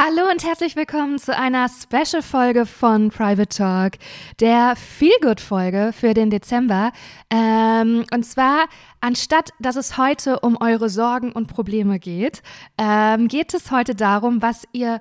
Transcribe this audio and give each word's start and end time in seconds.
Hallo 0.00 0.30
und 0.30 0.44
herzlich 0.44 0.76
willkommen 0.76 1.18
zu 1.18 1.36
einer 1.36 1.68
Special-Folge 1.68 2.66
von 2.66 3.10
Private 3.10 3.48
Talk, 3.48 3.94
der 4.38 4.76
Feelgood-Folge 4.76 5.90
für 5.92 6.14
den 6.14 6.30
Dezember. 6.30 6.92
Ähm, 7.30 8.04
und 8.14 8.22
zwar, 8.24 8.68
anstatt 9.00 9.50
dass 9.58 9.74
es 9.74 9.98
heute 9.98 10.38
um 10.38 10.56
eure 10.60 10.88
Sorgen 10.88 11.32
und 11.32 11.48
Probleme 11.48 11.98
geht, 11.98 12.44
ähm, 12.78 13.26
geht 13.26 13.52
es 13.54 13.72
heute 13.72 13.96
darum, 13.96 14.40
was 14.40 14.68
ihr 14.70 15.00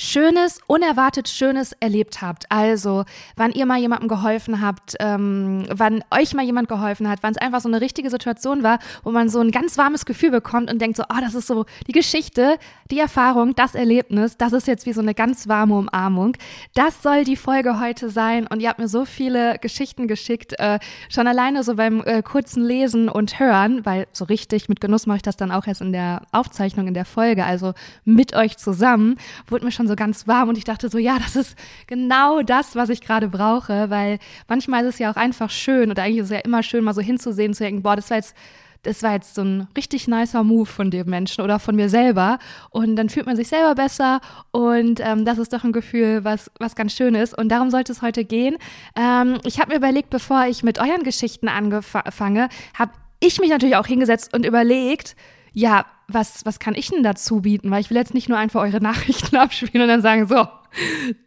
Schönes, 0.00 0.60
unerwartet 0.68 1.28
Schönes 1.28 1.72
erlebt 1.80 2.22
habt. 2.22 2.44
Also, 2.52 3.04
wann 3.34 3.50
ihr 3.50 3.66
mal 3.66 3.78
jemandem 3.78 4.06
geholfen 4.06 4.60
habt, 4.62 4.94
ähm, 5.00 5.66
wann 5.74 6.04
euch 6.12 6.34
mal 6.34 6.44
jemand 6.44 6.68
geholfen 6.68 7.08
hat, 7.08 7.18
wann 7.22 7.32
es 7.32 7.38
einfach 7.38 7.60
so 7.60 7.68
eine 7.68 7.80
richtige 7.80 8.08
Situation 8.08 8.62
war, 8.62 8.78
wo 9.02 9.10
man 9.10 9.28
so 9.28 9.40
ein 9.40 9.50
ganz 9.50 9.76
warmes 9.76 10.06
Gefühl 10.06 10.30
bekommt 10.30 10.70
und 10.70 10.80
denkt 10.80 10.96
so, 10.96 11.02
oh, 11.02 11.20
das 11.20 11.34
ist 11.34 11.48
so 11.48 11.66
die 11.88 11.92
Geschichte, 11.92 12.58
die 12.92 13.00
Erfahrung, 13.00 13.56
das 13.56 13.74
Erlebnis, 13.74 14.36
das 14.36 14.52
ist 14.52 14.68
jetzt 14.68 14.86
wie 14.86 14.92
so 14.92 15.00
eine 15.00 15.14
ganz 15.14 15.48
warme 15.48 15.74
Umarmung. 15.74 16.36
Das 16.74 17.02
soll 17.02 17.24
die 17.24 17.34
Folge 17.34 17.80
heute 17.80 18.08
sein 18.08 18.46
und 18.46 18.60
ihr 18.60 18.68
habt 18.68 18.78
mir 18.78 18.86
so 18.86 19.04
viele 19.04 19.58
Geschichten 19.58 20.06
geschickt, 20.06 20.54
äh, 20.60 20.78
schon 21.08 21.26
alleine 21.26 21.64
so 21.64 21.74
beim 21.74 22.02
äh, 22.04 22.22
kurzen 22.22 22.62
Lesen 22.62 23.08
und 23.08 23.40
Hören, 23.40 23.84
weil 23.84 24.06
so 24.12 24.26
richtig 24.26 24.68
mit 24.68 24.80
Genuss 24.80 25.06
mache 25.06 25.16
ich 25.16 25.22
das 25.22 25.36
dann 25.36 25.50
auch 25.50 25.66
erst 25.66 25.80
in 25.80 25.90
der 25.90 26.22
Aufzeichnung, 26.30 26.86
in 26.86 26.94
der 26.94 27.04
Folge, 27.04 27.44
also 27.44 27.74
mit 28.04 28.36
euch 28.36 28.58
zusammen, 28.58 29.16
wurde 29.48 29.64
mir 29.64 29.72
schon 29.72 29.87
so 29.88 29.96
ganz 29.96 30.26
warm 30.26 30.48
und 30.48 30.58
ich 30.58 30.64
dachte 30.64 30.88
so, 30.88 30.98
ja, 30.98 31.18
das 31.18 31.36
ist 31.36 31.56
genau 31.86 32.42
das, 32.42 32.76
was 32.76 32.88
ich 32.88 33.00
gerade 33.00 33.28
brauche, 33.28 33.90
weil 33.90 34.18
manchmal 34.46 34.84
ist 34.84 34.94
es 34.94 34.98
ja 34.98 35.10
auch 35.10 35.16
einfach 35.16 35.50
schön 35.50 35.90
oder 35.90 36.02
eigentlich 36.04 36.18
ist 36.18 36.26
es 36.26 36.30
ja 36.30 36.38
immer 36.38 36.62
schön, 36.62 36.84
mal 36.84 36.94
so 36.94 37.00
hinzusehen, 37.00 37.54
zu 37.54 37.64
denken, 37.64 37.82
boah, 37.82 37.96
das 37.96 38.10
war 38.10 38.18
jetzt 38.18 38.34
das 38.82 39.02
war 39.02 39.12
jetzt 39.12 39.34
so 39.34 39.42
ein 39.42 39.68
richtig 39.76 40.08
nicer 40.08 40.44
Move 40.44 40.66
von 40.66 40.90
dem 40.90 41.08
Menschen 41.10 41.42
oder 41.42 41.58
von 41.58 41.74
mir 41.74 41.88
selber. 41.88 42.38
Und 42.70 42.96
dann 42.96 43.08
fühlt 43.08 43.26
man 43.26 43.36
sich 43.36 43.48
selber 43.48 43.74
besser 43.74 44.20
und 44.52 45.00
ähm, 45.00 45.24
das 45.24 45.38
ist 45.38 45.52
doch 45.52 45.64
ein 45.64 45.72
Gefühl, 45.72 46.24
was, 46.24 46.50
was 46.58 46.76
ganz 46.76 46.94
schön 46.94 47.14
ist. 47.14 47.36
Und 47.36 47.48
darum 47.48 47.70
sollte 47.70 47.92
es 47.92 48.02
heute 48.02 48.24
gehen. 48.24 48.56
Ähm, 48.96 49.38
ich 49.44 49.58
habe 49.58 49.72
mir 49.72 49.76
überlegt, 49.76 50.10
bevor 50.10 50.46
ich 50.46 50.62
mit 50.62 50.78
euren 50.78 51.02
Geschichten 51.02 51.48
angefangen, 51.48 52.48
habe 52.74 52.92
ich 53.20 53.40
mich 53.40 53.50
natürlich 53.50 53.76
auch 53.76 53.86
hingesetzt 53.86 54.32
und 54.32 54.46
überlegt, 54.46 55.16
ja, 55.58 55.86
was, 56.06 56.46
was 56.46 56.60
kann 56.60 56.76
ich 56.76 56.90
denn 56.90 57.02
dazu 57.02 57.40
bieten? 57.40 57.68
Weil 57.72 57.80
ich 57.80 57.90
will 57.90 57.96
jetzt 57.96 58.14
nicht 58.14 58.28
nur 58.28 58.38
einfach 58.38 58.60
eure 58.60 58.80
Nachrichten 58.80 59.36
abspielen 59.36 59.82
und 59.82 59.88
dann 59.88 60.02
sagen, 60.02 60.28
so, 60.28 60.46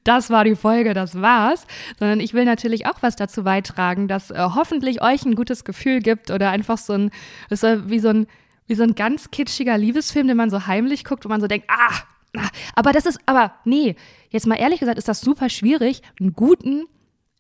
das 0.06 0.30
war 0.30 0.46
die 0.46 0.56
Folge, 0.56 0.94
das 0.94 1.22
war's, 1.22 1.68
sondern 2.00 2.22
ich 2.22 2.34
will 2.34 2.46
natürlich 2.46 2.86
auch 2.86 3.02
was 3.02 3.18
dazu 3.18 3.44
beitragen, 3.44 4.08
dass 4.08 4.32
äh, 4.32 4.38
hoffentlich 4.56 5.02
euch 5.02 5.26
ein 5.26 5.36
gutes 5.36 5.66
Gefühl 5.66 6.00
gibt 6.00 6.32
oder 6.32 6.50
einfach 6.50 6.78
so 6.78 6.94
ein, 6.94 7.12
das 7.50 7.62
ist 7.62 7.90
wie 7.90 8.00
so 8.00 8.08
ein, 8.08 8.28
wie 8.68 8.76
so 8.76 8.84
ein 8.84 8.96
ganz 8.96 9.32
kitschiger 9.32 9.78
Liebesfilm, 9.78 10.30
den 10.30 10.38
man 10.38 10.50
so 10.50 10.66
heimlich 10.66 11.04
guckt, 11.04 11.26
wo 11.26 11.30
man 11.30 11.42
so 11.42 11.48
denkt, 11.48 11.68
ah, 11.70 11.92
ah, 12.38 12.50
aber 12.76 12.94
das 12.94 13.06
ist, 13.06 13.20
aber 13.26 13.54
nee, 13.66 13.98
jetzt 14.30 14.48
mal 14.48 14.56
ehrlich 14.56 14.80
gesagt, 14.80 14.98
ist 14.98 15.10
das 15.10 15.20
super 15.20 15.50
schwierig, 15.50 16.04
einen 16.22 16.32
guten 16.32 16.86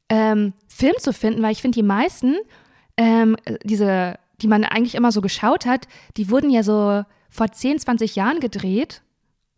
ähm, 0.10 0.54
Film 0.68 0.96
zu 0.98 1.14
finden, 1.14 1.42
weil 1.42 1.54
ich 1.54 1.62
finde, 1.62 1.78
die 1.78 1.84
meisten, 1.84 2.36
ähm, 2.98 3.38
diese, 3.64 4.16
die 4.42 4.48
man 4.48 4.64
eigentlich 4.64 4.96
immer 4.96 5.12
so 5.12 5.22
geschaut 5.22 5.66
hat, 5.66 5.88
die 6.18 6.30
wurden 6.30 6.50
ja 6.50 6.64
so 6.64 7.04
vor 7.30 7.52
10, 7.52 7.80
20 7.80 8.16
Jahren 8.16 8.40
gedreht. 8.40 9.02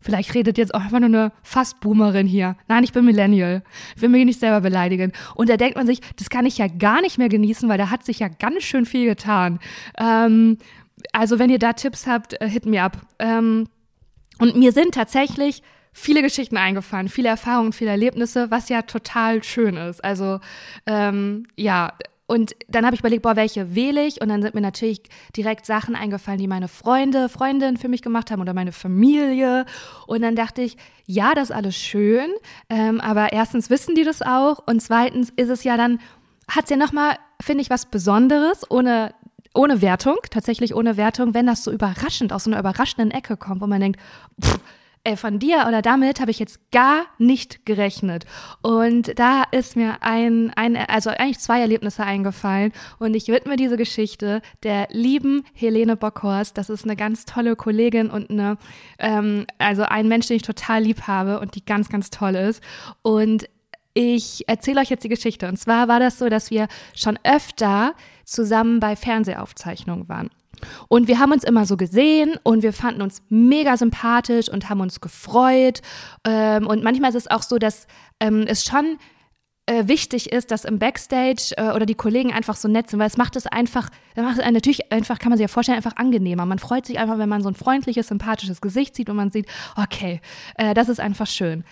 Vielleicht 0.00 0.34
redet 0.34 0.58
jetzt 0.58 0.74
auch 0.74 0.82
einfach 0.82 1.00
nur 1.00 1.08
eine 1.08 1.32
Fast-Boomerin 1.42 2.26
hier. 2.26 2.56
Nein, 2.68 2.84
ich 2.84 2.92
bin 2.92 3.06
Millennial. 3.06 3.62
Ich 3.96 4.02
will 4.02 4.10
mich 4.10 4.26
nicht 4.26 4.38
selber 4.38 4.60
beleidigen. 4.60 5.12
Und 5.34 5.48
da 5.48 5.56
denkt 5.56 5.76
man 5.76 5.86
sich, 5.86 6.00
das 6.16 6.28
kann 6.28 6.44
ich 6.44 6.58
ja 6.58 6.66
gar 6.66 7.00
nicht 7.00 7.16
mehr 7.16 7.30
genießen, 7.30 7.68
weil 7.68 7.78
da 7.78 7.90
hat 7.90 8.04
sich 8.04 8.18
ja 8.18 8.28
ganz 8.28 8.64
schön 8.64 8.84
viel 8.84 9.06
getan. 9.06 9.60
Ähm, 9.98 10.58
also 11.12 11.38
wenn 11.38 11.48
ihr 11.48 11.58
da 11.58 11.72
Tipps 11.72 12.06
habt, 12.06 12.40
äh, 12.40 12.48
hit 12.48 12.66
me 12.66 12.82
up. 12.82 12.98
Ähm, 13.18 13.66
und 14.38 14.56
mir 14.56 14.72
sind 14.72 14.94
tatsächlich 14.94 15.62
viele 15.94 16.22
Geschichten 16.22 16.56
eingefallen, 16.56 17.08
viele 17.08 17.28
Erfahrungen, 17.28 17.72
viele 17.72 17.92
Erlebnisse, 17.92 18.50
was 18.50 18.68
ja 18.68 18.82
total 18.82 19.42
schön 19.42 19.76
ist. 19.76 20.04
Also 20.04 20.40
ähm, 20.86 21.46
ja, 21.56 21.92
und 22.26 22.56
dann 22.68 22.86
habe 22.86 22.94
ich 22.94 23.00
überlegt, 23.00 23.22
boah, 23.22 23.36
welche 23.36 23.74
wähle 23.74 24.06
ich? 24.06 24.22
Und 24.22 24.30
dann 24.30 24.40
sind 24.40 24.54
mir 24.54 24.62
natürlich 24.62 25.02
direkt 25.36 25.66
Sachen 25.66 25.94
eingefallen, 25.94 26.38
die 26.38 26.48
meine 26.48 26.68
Freunde, 26.68 27.28
Freundinnen 27.28 27.76
für 27.76 27.88
mich 27.88 28.00
gemacht 28.00 28.30
haben 28.30 28.40
oder 28.40 28.54
meine 28.54 28.72
Familie. 28.72 29.66
Und 30.06 30.22
dann 30.22 30.34
dachte 30.34 30.62
ich, 30.62 30.76
ja, 31.04 31.34
das 31.34 31.50
ist 31.50 31.56
alles 31.56 31.76
schön, 31.76 32.30
ähm, 32.70 33.00
aber 33.00 33.32
erstens 33.32 33.68
wissen 33.68 33.94
die 33.94 34.04
das 34.04 34.22
auch 34.22 34.66
und 34.66 34.80
zweitens 34.80 35.30
ist 35.36 35.50
es 35.50 35.64
ja 35.64 35.76
dann, 35.76 36.00
hat 36.48 36.64
es 36.64 36.70
ja 36.70 36.76
nochmal, 36.76 37.16
finde 37.42 37.60
ich, 37.62 37.70
was 37.70 37.86
Besonderes, 37.86 38.70
ohne 38.70 39.14
ohne 39.56 39.80
Wertung, 39.80 40.16
tatsächlich 40.30 40.74
ohne 40.74 40.96
Wertung, 40.96 41.32
wenn 41.32 41.46
das 41.46 41.62
so 41.62 41.70
überraschend 41.70 42.32
aus 42.32 42.42
so 42.42 42.50
einer 42.50 42.58
überraschenden 42.58 43.12
Ecke 43.12 43.36
kommt, 43.36 43.60
wo 43.60 43.68
man 43.68 43.80
denkt, 43.80 44.00
pff, 44.42 44.58
äh, 45.04 45.16
von 45.16 45.38
dir 45.38 45.66
oder 45.68 45.82
damit 45.82 46.20
habe 46.20 46.30
ich 46.30 46.38
jetzt 46.38 46.70
gar 46.70 47.04
nicht 47.18 47.66
gerechnet. 47.66 48.24
Und 48.62 49.18
da 49.18 49.44
ist 49.50 49.76
mir 49.76 49.98
ein, 50.00 50.50
ein, 50.56 50.76
also 50.76 51.10
eigentlich 51.10 51.38
zwei 51.38 51.60
Erlebnisse 51.60 52.04
eingefallen. 52.04 52.72
Und 52.98 53.14
ich 53.14 53.28
widme 53.28 53.56
diese 53.56 53.76
Geschichte 53.76 54.40
der 54.62 54.88
lieben 54.90 55.44
Helene 55.52 55.96
Bockhorst. 55.96 56.56
Das 56.56 56.70
ist 56.70 56.84
eine 56.84 56.96
ganz 56.96 57.26
tolle 57.26 57.54
Kollegin 57.54 58.10
und 58.10 58.30
eine, 58.30 58.56
ähm, 58.98 59.46
also 59.58 59.82
ein 59.82 60.08
Mensch, 60.08 60.26
den 60.28 60.36
ich 60.36 60.42
total 60.42 60.82
lieb 60.82 61.02
habe 61.02 61.38
und 61.38 61.54
die 61.54 61.64
ganz, 61.64 61.90
ganz 61.90 62.10
toll 62.10 62.34
ist. 62.34 62.62
Und 63.02 63.48
ich 63.92 64.48
erzähle 64.48 64.80
euch 64.80 64.90
jetzt 64.90 65.04
die 65.04 65.08
Geschichte. 65.08 65.48
Und 65.48 65.58
zwar 65.58 65.86
war 65.86 66.00
das 66.00 66.18
so, 66.18 66.28
dass 66.28 66.50
wir 66.50 66.66
schon 66.94 67.18
öfter 67.22 67.94
zusammen 68.24 68.80
bei 68.80 68.96
Fernsehaufzeichnungen 68.96 70.08
waren. 70.08 70.30
Und 70.88 71.08
wir 71.08 71.18
haben 71.18 71.32
uns 71.32 71.44
immer 71.44 71.66
so 71.66 71.76
gesehen 71.76 72.36
und 72.42 72.62
wir 72.62 72.72
fanden 72.72 73.02
uns 73.02 73.22
mega 73.28 73.76
sympathisch 73.76 74.48
und 74.48 74.68
haben 74.68 74.80
uns 74.80 75.00
gefreut. 75.00 75.80
Ähm, 76.26 76.66
und 76.66 76.82
manchmal 76.82 77.10
ist 77.10 77.16
es 77.16 77.30
auch 77.30 77.42
so, 77.42 77.58
dass 77.58 77.86
ähm, 78.20 78.44
es 78.46 78.64
schon 78.64 78.98
äh, 79.66 79.88
wichtig 79.88 80.30
ist, 80.30 80.50
dass 80.50 80.64
im 80.64 80.78
Backstage 80.78 81.54
äh, 81.56 81.70
oder 81.70 81.86
die 81.86 81.94
Kollegen 81.94 82.32
einfach 82.32 82.56
so 82.56 82.68
nett 82.68 82.90
sind, 82.90 82.98
weil 82.98 83.06
es 83.06 83.16
macht 83.16 83.36
es 83.36 83.46
einfach, 83.46 83.88
macht 84.14 84.38
es 84.38 84.44
natürlich 84.50 84.92
einfach, 84.92 85.18
kann 85.18 85.30
man 85.30 85.38
sich 85.38 85.44
ja 85.44 85.48
vorstellen, 85.48 85.76
einfach 85.76 85.96
angenehmer. 85.96 86.44
Man 86.44 86.58
freut 86.58 86.84
sich 86.86 86.98
einfach, 86.98 87.18
wenn 87.18 87.28
man 87.28 87.42
so 87.42 87.48
ein 87.48 87.54
freundliches, 87.54 88.08
sympathisches 88.08 88.60
Gesicht 88.60 88.94
sieht 88.94 89.08
und 89.08 89.16
man 89.16 89.30
sieht, 89.30 89.46
okay, 89.76 90.20
äh, 90.56 90.74
das 90.74 90.88
ist 90.88 91.00
einfach 91.00 91.26
schön. 91.26 91.64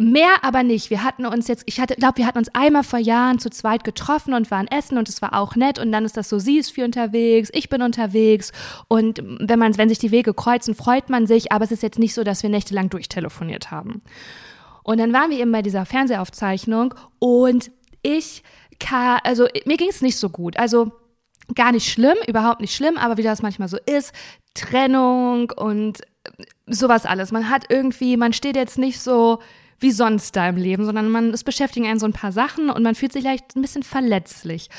Mehr 0.00 0.36
aber 0.42 0.62
nicht. 0.62 0.90
Wir 0.90 1.02
hatten 1.02 1.26
uns 1.26 1.48
jetzt, 1.48 1.64
ich 1.66 1.74
glaube, 1.74 2.18
wir 2.18 2.26
hatten 2.26 2.38
uns 2.38 2.54
einmal 2.54 2.84
vor 2.84 3.00
Jahren 3.00 3.40
zu 3.40 3.50
zweit 3.50 3.82
getroffen 3.82 4.32
und 4.32 4.48
waren 4.48 4.68
essen 4.68 4.96
und 4.96 5.08
es 5.08 5.20
war 5.20 5.34
auch 5.34 5.56
nett. 5.56 5.80
Und 5.80 5.90
dann 5.90 6.04
ist 6.04 6.16
das 6.16 6.28
so, 6.28 6.38
sie 6.38 6.56
ist 6.56 6.70
viel 6.70 6.84
unterwegs, 6.84 7.50
ich 7.52 7.68
bin 7.68 7.82
unterwegs. 7.82 8.52
Und 8.86 9.20
wenn 9.40 9.58
man, 9.58 9.76
wenn 9.76 9.88
sich 9.88 9.98
die 9.98 10.12
Wege 10.12 10.34
kreuzen, 10.34 10.76
freut 10.76 11.10
man 11.10 11.26
sich. 11.26 11.50
Aber 11.50 11.64
es 11.64 11.72
ist 11.72 11.82
jetzt 11.82 11.98
nicht 11.98 12.14
so, 12.14 12.22
dass 12.22 12.44
wir 12.44 12.50
nächtelang 12.50 12.90
durchtelefoniert 12.90 13.72
haben. 13.72 14.00
Und 14.84 14.98
dann 14.98 15.12
waren 15.12 15.32
wir 15.32 15.40
eben 15.40 15.50
bei 15.50 15.62
dieser 15.62 15.84
Fernsehaufzeichnung 15.84 16.94
und 17.18 17.72
ich, 18.02 18.44
also 19.24 19.48
mir 19.66 19.76
ging 19.76 19.88
es 19.90 20.00
nicht 20.00 20.16
so 20.16 20.30
gut. 20.30 20.56
Also 20.58 20.92
gar 21.56 21.72
nicht 21.72 21.90
schlimm, 21.90 22.16
überhaupt 22.28 22.60
nicht 22.60 22.74
schlimm, 22.74 22.98
aber 22.98 23.16
wie 23.16 23.24
das 23.24 23.42
manchmal 23.42 23.68
so 23.68 23.78
ist, 23.84 24.12
Trennung 24.54 25.50
und 25.56 26.02
sowas 26.68 27.04
alles. 27.04 27.32
Man 27.32 27.50
hat 27.50 27.64
irgendwie, 27.68 28.16
man 28.16 28.32
steht 28.32 28.54
jetzt 28.54 28.78
nicht 28.78 29.00
so 29.00 29.40
wie 29.80 29.92
sonst 29.92 30.34
da 30.36 30.48
im 30.48 30.56
Leben, 30.56 30.84
sondern 30.84 31.08
man, 31.08 31.30
es 31.30 31.44
beschäftigen 31.44 31.86
einen 31.86 32.00
so 32.00 32.06
ein 32.06 32.12
paar 32.12 32.32
Sachen 32.32 32.70
und 32.70 32.82
man 32.82 32.94
fühlt 32.94 33.12
sich 33.12 33.22
vielleicht 33.22 33.56
ein 33.56 33.62
bisschen 33.62 33.82
verletzlich. 33.82 34.70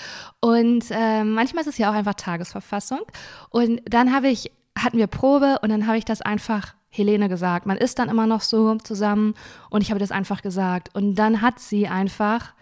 Und 0.42 0.86
äh, 0.92 1.24
manchmal 1.24 1.62
ist 1.62 1.70
es 1.70 1.78
ja 1.78 1.90
auch 1.90 1.96
einfach 1.96 2.16
Tagesverfassung. 2.16 3.02
Und 3.50 3.82
dann 3.86 4.14
habe 4.14 4.28
ich, 4.28 4.52
hatten 4.78 4.98
wir 4.98 5.08
Probe 5.08 5.60
und 5.62 5.70
dann 5.70 5.88
habe 5.88 5.98
ich 5.98 6.06
das 6.06 6.22
einfach 6.22 6.76
Helene 6.90 7.30
gesagt. 7.30 7.66
Man 7.66 7.78
ist 7.78 8.00
dann 8.00 8.10
immer 8.10 8.28
noch 8.28 8.42
so 8.42 8.76
zusammen 8.76 9.36
und 9.70 9.82
ich 9.82 9.92
habe 9.92 10.00
das 10.00 10.12
einfach 10.12 10.42
gesagt. 10.42 10.94
Und 10.96 11.16
dann 11.16 11.42
hat 11.42 11.60
sie 11.60 11.88
einfach 11.88 12.54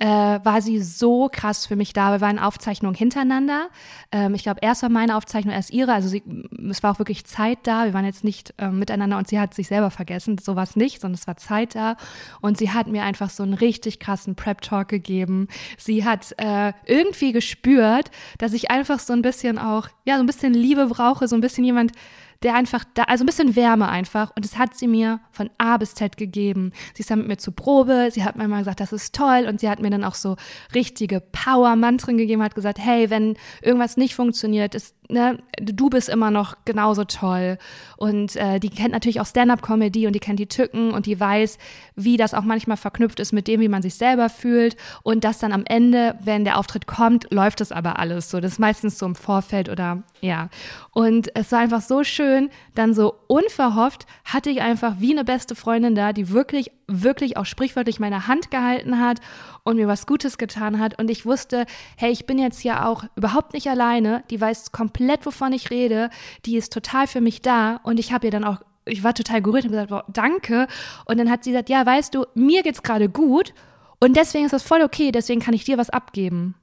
äh, 0.00 0.06
war 0.06 0.62
sie 0.62 0.80
so 0.80 1.28
krass 1.30 1.66
für 1.66 1.76
mich 1.76 1.92
da. 1.92 2.12
Wir 2.12 2.22
waren 2.22 2.38
Aufzeichnungen 2.38 2.96
hintereinander. 2.96 3.68
Ähm, 4.10 4.34
ich 4.34 4.42
glaube, 4.42 4.60
erst 4.62 4.82
war 4.82 4.88
meine 4.88 5.14
Aufzeichnung, 5.14 5.54
erst 5.54 5.70
ihre. 5.70 5.92
Also 5.92 6.08
sie, 6.08 6.22
es 6.70 6.82
war 6.82 6.92
auch 6.92 6.98
wirklich 6.98 7.26
Zeit 7.26 7.58
da. 7.64 7.84
Wir 7.84 7.92
waren 7.92 8.06
jetzt 8.06 8.24
nicht 8.24 8.54
äh, 8.56 8.70
miteinander 8.70 9.18
und 9.18 9.28
sie 9.28 9.38
hat 9.38 9.52
sich 9.52 9.68
selber 9.68 9.90
vergessen. 9.90 10.38
So 10.38 10.56
war 10.56 10.62
es 10.62 10.74
nicht, 10.74 11.02
sondern 11.02 11.18
es 11.18 11.26
war 11.26 11.36
Zeit 11.36 11.74
da. 11.74 11.96
Und 12.40 12.56
sie 12.56 12.70
hat 12.70 12.86
mir 12.86 13.02
einfach 13.02 13.28
so 13.28 13.42
einen 13.42 13.52
richtig 13.52 14.00
krassen 14.00 14.36
Prep-Talk 14.36 14.88
gegeben. 14.88 15.48
Sie 15.76 16.02
hat 16.02 16.34
äh, 16.38 16.72
irgendwie 16.86 17.32
gespürt, 17.32 18.10
dass 18.38 18.54
ich 18.54 18.70
einfach 18.70 19.00
so 19.00 19.12
ein 19.12 19.20
bisschen 19.20 19.58
auch, 19.58 19.88
ja, 20.06 20.16
so 20.16 20.22
ein 20.22 20.26
bisschen 20.26 20.54
Liebe 20.54 20.86
brauche, 20.86 21.28
so 21.28 21.36
ein 21.36 21.42
bisschen 21.42 21.64
jemand, 21.64 21.92
der 22.42 22.54
einfach 22.54 22.84
da, 22.94 23.02
also 23.02 23.22
ein 23.22 23.26
bisschen 23.26 23.54
Wärme 23.54 23.88
einfach. 23.88 24.32
Und 24.34 24.44
das 24.44 24.56
hat 24.56 24.74
sie 24.74 24.86
mir 24.86 25.20
von 25.30 25.50
A 25.58 25.76
bis 25.76 25.94
Z 25.94 26.16
gegeben. 26.16 26.72
Sie 26.94 27.00
ist 27.00 27.10
dann 27.10 27.18
mit 27.18 27.28
mir 27.28 27.36
zur 27.36 27.54
Probe, 27.54 28.08
sie 28.10 28.24
hat 28.24 28.36
mir 28.36 28.48
mal 28.48 28.60
gesagt, 28.60 28.80
das 28.80 28.92
ist 28.92 29.14
toll. 29.14 29.44
Und 29.46 29.60
sie 29.60 29.68
hat 29.68 29.80
mir 29.80 29.90
dann 29.90 30.04
auch 30.04 30.14
so 30.14 30.36
richtige 30.74 31.20
Power-Mantren 31.20 32.16
gegeben, 32.16 32.42
hat 32.42 32.54
gesagt, 32.54 32.78
hey, 32.78 33.10
wenn 33.10 33.36
irgendwas 33.60 33.98
nicht 33.98 34.14
funktioniert, 34.14 34.74
ist, 34.74 34.94
ne, 35.10 35.38
du 35.60 35.90
bist 35.90 36.08
immer 36.08 36.30
noch 36.30 36.56
genauso 36.64 37.04
toll. 37.04 37.58
Und 37.98 38.36
äh, 38.36 38.58
die 38.58 38.70
kennt 38.70 38.92
natürlich 38.92 39.20
auch 39.20 39.26
Stand-up-Comedy 39.26 40.06
und 40.06 40.14
die 40.14 40.20
kennt 40.20 40.38
die 40.38 40.48
Tücken 40.48 40.92
und 40.92 41.04
die 41.04 41.20
weiß, 41.20 41.58
wie 41.94 42.16
das 42.16 42.32
auch 42.32 42.44
manchmal 42.44 42.78
verknüpft 42.78 43.20
ist 43.20 43.32
mit 43.32 43.48
dem, 43.48 43.60
wie 43.60 43.68
man 43.68 43.82
sich 43.82 43.96
selber 43.96 44.30
fühlt. 44.30 44.76
Und 45.02 45.24
dass 45.24 45.40
dann 45.40 45.52
am 45.52 45.64
Ende, 45.66 46.14
wenn 46.24 46.44
der 46.44 46.56
Auftritt 46.56 46.86
kommt, 46.86 47.26
läuft 47.30 47.60
es 47.60 47.70
aber 47.70 47.98
alles 47.98 48.30
so. 48.30 48.40
Das 48.40 48.52
ist 48.52 48.58
meistens 48.58 48.98
so 48.98 49.04
im 49.04 49.14
Vorfeld 49.14 49.68
oder 49.68 50.02
ja. 50.22 50.48
Und 50.92 51.36
es 51.36 51.52
war 51.52 51.58
einfach 51.58 51.82
so 51.82 52.02
schön 52.02 52.29
schön, 52.30 52.50
dann 52.74 52.94
so 52.94 53.14
unverhofft 53.26 54.06
hatte 54.24 54.50
ich 54.50 54.60
einfach 54.60 54.96
wie 54.98 55.12
eine 55.12 55.24
beste 55.24 55.54
Freundin 55.54 55.94
da, 55.94 56.12
die 56.12 56.30
wirklich, 56.30 56.70
wirklich 56.86 57.36
auch 57.36 57.46
sprichwörtlich 57.46 58.00
meine 58.00 58.26
Hand 58.26 58.50
gehalten 58.50 59.00
hat 59.00 59.20
und 59.64 59.76
mir 59.76 59.88
was 59.88 60.06
Gutes 60.06 60.38
getan 60.38 60.78
hat. 60.78 60.98
Und 60.98 61.10
ich 61.10 61.26
wusste, 61.26 61.66
hey, 61.96 62.10
ich 62.10 62.26
bin 62.26 62.38
jetzt 62.38 62.60
hier 62.60 62.86
auch 62.86 63.04
überhaupt 63.16 63.52
nicht 63.54 63.68
alleine. 63.68 64.22
Die 64.30 64.40
weiß 64.40 64.72
komplett, 64.72 65.26
wovon 65.26 65.52
ich 65.52 65.70
rede. 65.70 66.10
Die 66.46 66.56
ist 66.56 66.72
total 66.72 67.06
für 67.06 67.20
mich 67.20 67.42
da. 67.42 67.80
Und 67.82 67.98
ich 67.98 68.12
habe 68.12 68.26
ihr 68.26 68.30
dann 68.30 68.44
auch, 68.44 68.58
ich 68.84 69.02
war 69.02 69.14
total 69.14 69.42
gerührt 69.42 69.64
und 69.64 69.72
gesagt, 69.72 69.90
wow, 69.90 70.02
danke. 70.08 70.66
Und 71.06 71.18
dann 71.18 71.30
hat 71.30 71.44
sie 71.44 71.50
gesagt, 71.50 71.68
ja, 71.68 71.84
weißt 71.84 72.14
du, 72.14 72.26
mir 72.34 72.62
geht's 72.62 72.82
gerade 72.82 73.08
gut. 73.08 73.54
Und 73.98 74.16
deswegen 74.16 74.46
ist 74.46 74.52
das 74.52 74.62
voll 74.62 74.82
okay, 74.82 75.12
deswegen 75.12 75.40
kann 75.40 75.54
ich 75.54 75.64
dir 75.64 75.78
was 75.78 75.90
abgeben. 75.90 76.54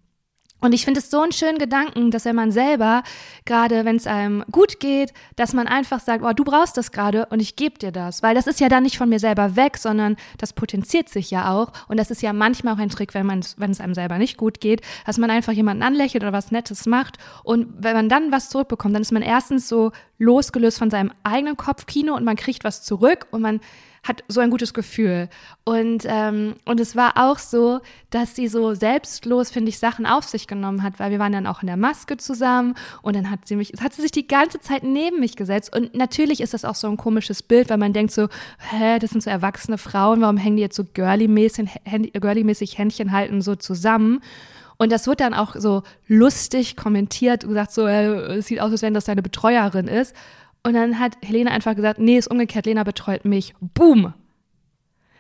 Und 0.60 0.74
ich 0.74 0.86
finde 0.86 1.00
es 1.00 1.12
so 1.12 1.22
einen 1.22 1.32
schönen 1.32 1.60
Gedanken, 1.60 2.10
dass 2.10 2.26
wenn 2.26 2.36
man 2.36 2.52
selber, 2.52 3.04
gerade 3.46 3.86
wenn 3.86 3.96
es 3.96 4.08
einem 4.08 4.44
gut 4.52 4.80
geht, 4.80 5.14
dass 5.36 5.54
man 5.54 5.68
einfach 5.68 6.00
sagt, 6.00 6.24
oh, 6.24 6.34
du 6.34 6.44
brauchst 6.44 6.78
das 6.78 6.92
gerade 6.92 7.28
und 7.28 7.40
ich 7.40 7.56
gebe 7.56 7.78
dir 7.78 7.92
das. 7.92 8.24
Weil 8.24 8.34
das 8.34 8.48
ist 8.48 8.60
ja 8.60 8.68
dann 8.68 8.84
nicht 8.84 8.98
von 8.98 9.08
mir 9.08 9.20
selber 9.20 9.56
weg, 9.56 9.78
sondern 9.78 10.16
das 10.40 10.54
potenziert 10.54 11.10
sich 11.10 11.30
ja 11.30 11.52
auch. 11.54 11.72
Und 11.88 11.98
das 11.98 12.10
ist 12.10 12.24
ja 12.24 12.34
manchmal 12.34 12.74
auch 12.74 12.80
ein 12.80 12.90
Trick, 12.90 13.14
wenn, 13.14 13.28
man, 13.28 13.46
wenn 13.58 13.70
es 13.70 13.80
einem 13.80 13.94
selber 13.94 14.18
nicht 14.18 14.38
gut 14.38 14.60
geht, 14.60 14.82
dass 15.06 15.20
man 15.20 15.30
einfach 15.30 15.54
jemanden 15.54 15.84
anlächelt 15.84 16.24
oder 16.24 16.34
was 16.34 16.52
Nettes 16.52 16.88
macht. 16.88 17.18
Und 17.44 17.68
wenn 17.78 17.96
man 17.96 18.10
dann 18.10 18.32
was 18.32 18.50
zurückbekommt, 18.50 18.96
dann 18.96 19.04
ist 19.04 19.12
man 19.12 19.22
erstens 19.22 19.68
so 19.68 19.92
losgelöst 20.18 20.80
von 20.80 20.90
seinem 20.90 21.12
eigenen 21.24 21.56
Kopfkino 21.56 22.16
und 22.16 22.26
man 22.26 22.36
kriegt 22.36 22.64
was 22.64 22.84
zurück 22.84 23.28
und 23.30 23.42
man 23.42 23.60
hat 24.08 24.24
so 24.28 24.40
ein 24.40 24.50
gutes 24.50 24.74
Gefühl. 24.74 25.30
Und, 25.64 26.04
ähm, 26.06 26.56
und 26.66 26.80
es 26.80 26.96
war 26.96 27.14
auch 27.16 27.38
so, 27.38 27.80
dass 28.10 28.36
sie 28.36 28.48
so 28.48 28.74
selbstlos, 28.74 29.50
finde 29.50 29.70
ich, 29.70 29.80
Sachen 29.80 30.06
auf 30.06 30.26
sich 30.26 30.48
genommen 30.48 30.84
hat, 30.84 31.00
weil 31.00 31.12
wir 31.12 31.20
waren 31.20 31.34
dann 31.34 31.48
auch 31.48 31.62
in 31.62 31.68
der 31.68 31.78
Maske 31.78 32.18
zusammen 32.18 32.76
und 33.02 33.16
dann 33.16 33.30
hat 33.30 33.48
sie 33.48 33.56
mich, 33.56 33.74
hat 33.82 33.94
sie 33.94 34.02
sich 34.02 34.12
die 34.12 34.28
ganze 34.28 34.60
Zeit 34.60 34.84
neben 34.84 35.20
mich 35.20 35.36
gesetzt. 35.36 35.76
Und 35.76 35.94
natürlich 35.96 36.42
ist 36.42 36.54
das 36.54 36.66
auch 36.66 36.76
so 36.76 36.88
ein 36.88 36.98
komisches 36.98 37.44
Bild, 37.44 37.70
weil 37.70 37.78
man 37.78 37.94
denkt 37.94 38.14
so, 38.14 38.28
hä, 38.60 39.00
das 39.00 39.12
sind 39.12 39.22
so 39.22 39.30
erwachsene 39.30 39.78
Frauen, 39.78 40.22
warum 40.22 40.38
hängen 40.38 40.58
die 40.58 40.64
jetzt 40.64 40.76
so 40.76 40.84
girly-mäßig 40.84 41.70
girly 42.14 42.56
Händchen 42.56 43.12
halten 43.12 43.42
so 43.42 43.56
zusammen? 43.56 44.22
Und 44.78 44.92
das 44.92 45.08
wird 45.08 45.20
dann 45.20 45.34
auch 45.34 45.56
so 45.56 45.84
lustig 46.08 46.78
kommentiert 46.78 47.44
und 47.44 47.50
gesagt 47.50 47.72
so, 47.72 47.88
äh, 47.88 48.38
es 48.38 48.48
sieht 48.48 48.62
aus, 48.62 48.72
als 48.72 48.84
wenn 48.84 48.94
das 48.94 49.06
deine 49.06 49.24
Betreuerin 49.24 49.88
ist. 49.88 50.16
Und 50.64 50.74
dann 50.74 51.00
hat 51.00 51.18
Helene 51.24 51.52
einfach 51.52 51.76
gesagt, 51.76 52.00
nee, 52.00 52.18
ist 52.18 52.30
umgekehrt, 52.30 52.66
Lena 52.66 52.84
betreut 52.84 53.26
mich. 53.26 53.54
Boom! 53.60 54.14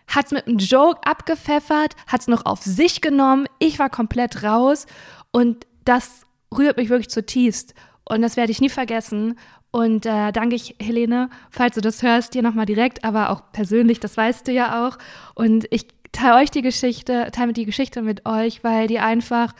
Hat's 0.07 0.31
mit 0.31 0.47
einem 0.47 0.57
Joke 0.57 1.01
abgepfeffert, 1.03 1.95
hat's 2.07 2.27
noch 2.27 2.45
auf 2.45 2.61
sich 2.61 3.01
genommen. 3.01 3.45
Ich 3.59 3.77
war 3.77 3.89
komplett 3.89 4.43
raus 4.43 4.85
und 5.31 5.67
das 5.83 6.21
rührt 6.55 6.77
mich 6.77 6.89
wirklich 6.89 7.09
zutiefst. 7.09 7.73
Und 8.05 8.21
das 8.21 8.37
werde 8.37 8.51
ich 8.51 8.61
nie 8.61 8.69
vergessen. 8.69 9.37
Und 9.71 10.05
äh, 10.05 10.31
danke 10.31 10.55
ich, 10.55 10.75
Helene, 10.81 11.29
falls 11.49 11.75
du 11.75 11.81
das 11.81 12.01
hörst, 12.01 12.33
dir 12.33 12.41
nochmal 12.41 12.65
direkt, 12.65 13.03
aber 13.03 13.29
auch 13.29 13.51
persönlich, 13.51 13.99
das 13.99 14.15
weißt 14.15 14.47
du 14.47 14.53
ja 14.53 14.87
auch. 14.87 14.97
Und 15.35 15.67
ich 15.71 15.87
teile 16.13 16.35
euch 16.35 16.51
die 16.51 16.61
Geschichte, 16.61 17.29
teile 17.33 17.51
die 17.51 17.65
Geschichte 17.65 18.01
mit 18.01 18.25
euch, 18.25 18.63
weil 18.63 18.87
die 18.87 18.99
einfach 18.99 19.53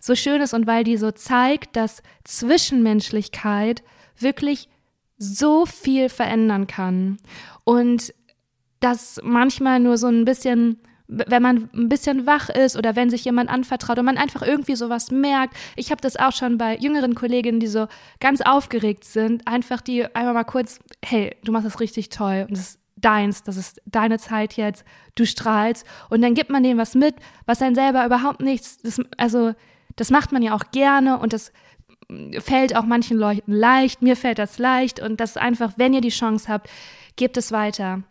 so 0.00 0.14
schön 0.14 0.40
ist 0.40 0.54
und 0.54 0.66
weil 0.66 0.82
die 0.82 0.96
so 0.96 1.10
zeigt, 1.10 1.76
dass 1.76 2.02
Zwischenmenschlichkeit 2.24 3.82
wirklich 4.18 4.69
so 5.20 5.66
viel 5.66 6.08
verändern 6.08 6.66
kann. 6.66 7.18
Und 7.62 8.12
dass 8.80 9.20
manchmal 9.22 9.78
nur 9.78 9.98
so 9.98 10.08
ein 10.08 10.24
bisschen 10.24 10.80
wenn 11.12 11.42
man 11.42 11.68
ein 11.74 11.88
bisschen 11.88 12.24
wach 12.24 12.48
ist 12.50 12.76
oder 12.76 12.94
wenn 12.94 13.10
sich 13.10 13.24
jemand 13.24 13.50
anvertraut 13.50 13.98
und 13.98 14.04
man 14.04 14.16
einfach 14.16 14.42
irgendwie 14.42 14.76
sowas 14.76 15.10
merkt. 15.10 15.56
Ich 15.74 15.90
habe 15.90 16.00
das 16.00 16.16
auch 16.16 16.32
schon 16.32 16.56
bei 16.56 16.76
jüngeren 16.76 17.16
Kolleginnen, 17.16 17.58
die 17.58 17.66
so 17.66 17.88
ganz 18.20 18.40
aufgeregt 18.40 19.04
sind, 19.04 19.46
einfach 19.46 19.80
die 19.80 20.04
einmal 20.14 20.34
mal 20.34 20.44
kurz, 20.44 20.78
hey, 21.04 21.36
du 21.42 21.50
machst 21.50 21.66
das 21.66 21.80
richtig 21.80 22.10
toll 22.10 22.46
und 22.48 22.56
das 22.56 22.60
ist 22.60 22.80
deins, 22.96 23.42
das 23.42 23.56
ist 23.56 23.82
deine 23.86 24.18
Zeit 24.18 24.52
jetzt, 24.52 24.84
du 25.16 25.26
strahlst 25.26 25.84
und 26.10 26.22
dann 26.22 26.34
gibt 26.34 26.50
man 26.50 26.62
denen 26.62 26.78
was 26.78 26.94
mit, 26.94 27.16
was 27.44 27.60
einen 27.60 27.74
selber 27.74 28.06
überhaupt 28.06 28.40
nichts, 28.40 28.78
das, 28.78 29.00
also 29.16 29.52
das 29.96 30.10
macht 30.10 30.30
man 30.30 30.42
ja 30.42 30.54
auch 30.54 30.70
gerne 30.70 31.18
und 31.18 31.32
das 31.32 31.52
fällt 32.40 32.76
auch 32.76 32.84
manchen 32.84 33.16
Leuten 33.16 33.52
leicht, 33.52 34.02
mir 34.02 34.16
fällt 34.16 34.38
das 34.38 34.58
leicht 34.58 35.00
und 35.00 35.20
das 35.20 35.30
ist 35.30 35.38
einfach, 35.38 35.72
wenn 35.76 35.94
ihr 35.94 36.00
die 36.00 36.08
Chance 36.10 36.48
habt, 36.48 36.68
gebt 37.16 37.36
es 37.36 37.52
weiter. 37.52 38.02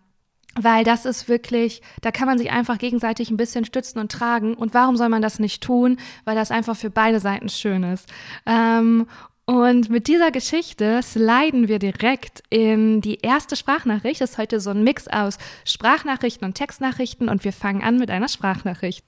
Weil 0.55 0.83
das 0.83 1.05
ist 1.05 1.29
wirklich, 1.29 1.81
da 2.01 2.11
kann 2.11 2.27
man 2.27 2.37
sich 2.37 2.51
einfach 2.51 2.79
gegenseitig 2.79 3.29
ein 3.29 3.37
bisschen 3.37 3.65
stützen 3.65 3.99
und 3.99 4.11
tragen. 4.11 4.55
Und 4.55 4.73
warum 4.73 4.97
soll 4.97 5.09
man 5.09 5.21
das 5.21 5.39
nicht 5.39 5.61
tun? 5.61 5.97
Weil 6.25 6.35
das 6.35 6.49
einfach 6.49 6.75
für 6.75 6.89
beide 6.89 7.19
Seiten 7.19 7.49
schön 7.49 7.83
ist. 7.83 8.09
Ähm, 8.47 9.05
und 9.45 9.89
mit 9.89 10.07
dieser 10.07 10.31
Geschichte 10.31 11.01
sliden 11.01 11.67
wir 11.67 11.79
direkt 11.79 12.43
in 12.49 13.01
die 13.01 13.19
erste 13.21 13.55
Sprachnachricht. 13.55 14.21
Das 14.21 14.31
ist 14.31 14.37
heute 14.37 14.59
so 14.59 14.69
ein 14.71 14.83
Mix 14.83 15.07
aus 15.07 15.37
Sprachnachrichten 15.65 16.45
und 16.45 16.53
Textnachrichten 16.53 17.29
und 17.29 17.43
wir 17.43 17.53
fangen 17.53 17.81
an 17.81 17.97
mit 17.97 18.11
einer 18.11 18.27
Sprachnachricht. 18.27 19.03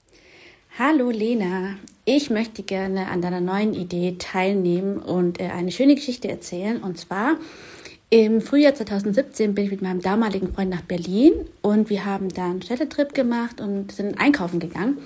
Hallo 0.78 1.10
Lena, 1.10 1.74
ich 2.06 2.30
möchte 2.30 2.62
gerne 2.62 3.08
an 3.08 3.20
deiner 3.20 3.42
neuen 3.42 3.74
Idee 3.74 4.16
teilnehmen 4.18 4.96
und 4.96 5.38
äh, 5.38 5.48
eine 5.48 5.70
schöne 5.70 5.94
Geschichte 5.94 6.30
erzählen. 6.30 6.82
Und 6.82 6.96
zwar 6.96 7.36
im 8.08 8.40
Frühjahr 8.40 8.74
2017 8.74 9.54
bin 9.54 9.66
ich 9.66 9.70
mit 9.70 9.82
meinem 9.82 10.00
damaligen 10.00 10.54
Freund 10.54 10.70
nach 10.70 10.80
Berlin 10.80 11.34
und 11.60 11.90
wir 11.90 12.06
haben 12.06 12.30
dann 12.30 12.52
einen 12.52 12.62
Städtetrip 12.62 13.12
gemacht 13.12 13.60
und 13.60 13.92
sind 13.92 14.18
einkaufen 14.18 14.60
gegangen. 14.60 14.96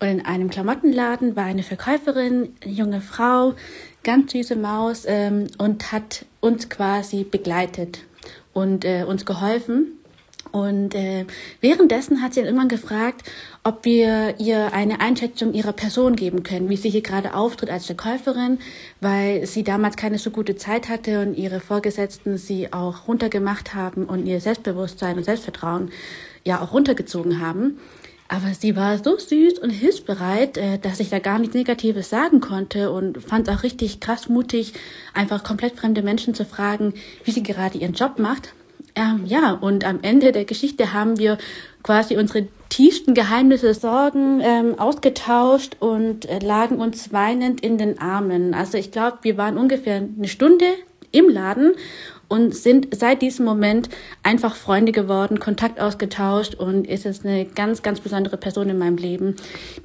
Und 0.00 0.08
in 0.08 0.26
einem 0.26 0.50
Klamottenladen 0.50 1.36
war 1.36 1.44
eine 1.44 1.62
Verkäuferin, 1.62 2.48
eine 2.60 2.72
junge 2.72 3.00
Frau, 3.00 3.54
ganz 4.02 4.32
süße 4.32 4.56
Maus 4.56 5.04
ähm, 5.06 5.46
und 5.58 5.92
hat 5.92 6.26
uns 6.40 6.68
quasi 6.68 7.22
begleitet 7.22 8.00
und 8.52 8.84
äh, 8.84 9.04
uns 9.04 9.24
geholfen 9.24 9.92
und 10.54 10.94
äh, 10.94 11.26
währenddessen 11.60 12.22
hat 12.22 12.32
sie 12.32 12.38
dann 12.38 12.46
irgendwann 12.46 12.68
gefragt, 12.68 13.24
ob 13.64 13.84
wir 13.84 14.36
ihr 14.38 14.72
eine 14.72 15.00
Einschätzung 15.00 15.52
ihrer 15.52 15.72
Person 15.72 16.14
geben 16.14 16.44
können, 16.44 16.68
wie 16.68 16.76
sie 16.76 16.90
hier 16.90 17.02
gerade 17.02 17.34
auftritt 17.34 17.70
als 17.70 17.86
Verkäuferin, 17.86 18.60
weil 19.00 19.48
sie 19.48 19.64
damals 19.64 19.96
keine 19.96 20.16
so 20.16 20.30
gute 20.30 20.54
Zeit 20.54 20.88
hatte 20.88 21.22
und 21.22 21.34
ihre 21.34 21.58
Vorgesetzten 21.58 22.38
sie 22.38 22.72
auch 22.72 23.08
runtergemacht 23.08 23.74
haben 23.74 24.04
und 24.04 24.26
ihr 24.26 24.40
Selbstbewusstsein 24.40 25.16
und 25.16 25.24
Selbstvertrauen 25.24 25.90
ja 26.44 26.60
auch 26.60 26.72
runtergezogen 26.72 27.40
haben. 27.40 27.80
Aber 28.28 28.54
sie 28.54 28.76
war 28.76 29.02
so 29.02 29.18
süß 29.18 29.58
und 29.58 29.70
hilfsbereit, 29.70 30.56
äh, 30.56 30.78
dass 30.78 31.00
ich 31.00 31.10
da 31.10 31.18
gar 31.18 31.40
nichts 31.40 31.56
Negatives 31.56 32.10
sagen 32.10 32.38
konnte 32.38 32.92
und 32.92 33.20
fand 33.20 33.48
es 33.48 33.56
auch 33.56 33.64
richtig 33.64 33.98
krass 33.98 34.28
mutig, 34.28 34.72
einfach 35.14 35.42
komplett 35.42 35.74
fremde 35.74 36.02
Menschen 36.02 36.32
zu 36.32 36.44
fragen, 36.44 36.94
wie 37.24 37.32
sie 37.32 37.42
gerade 37.42 37.76
ihren 37.76 37.94
Job 37.94 38.20
macht. 38.20 38.54
Ähm, 38.96 39.24
ja, 39.26 39.52
und 39.52 39.84
am 39.84 40.00
Ende 40.02 40.30
der 40.30 40.44
Geschichte 40.44 40.92
haben 40.92 41.18
wir 41.18 41.38
quasi 41.82 42.16
unsere 42.16 42.46
tiefsten 42.68 43.14
Geheimnisse, 43.14 43.74
Sorgen 43.74 44.40
ähm, 44.40 44.78
ausgetauscht 44.78 45.76
und 45.80 46.26
äh, 46.26 46.38
lagen 46.38 46.76
uns 46.78 47.12
weinend 47.12 47.60
in 47.60 47.76
den 47.76 47.98
Armen. 47.98 48.54
Also 48.54 48.78
ich 48.78 48.92
glaube, 48.92 49.18
wir 49.22 49.36
waren 49.36 49.58
ungefähr 49.58 49.96
eine 49.96 50.28
Stunde 50.28 50.66
im 51.10 51.28
Laden 51.28 51.74
und 52.28 52.54
sind 52.54 52.88
seit 52.94 53.22
diesem 53.22 53.44
Moment 53.44 53.88
einfach 54.22 54.56
Freunde 54.56 54.92
geworden, 54.92 55.38
Kontakt 55.38 55.80
ausgetauscht 55.80 56.54
und 56.54 56.86
ist 56.86 57.04
jetzt 57.04 57.24
eine 57.24 57.44
ganz, 57.44 57.82
ganz 57.82 58.00
besondere 58.00 58.36
Person 58.36 58.68
in 58.68 58.78
meinem 58.78 58.96
Leben, 58.96 59.36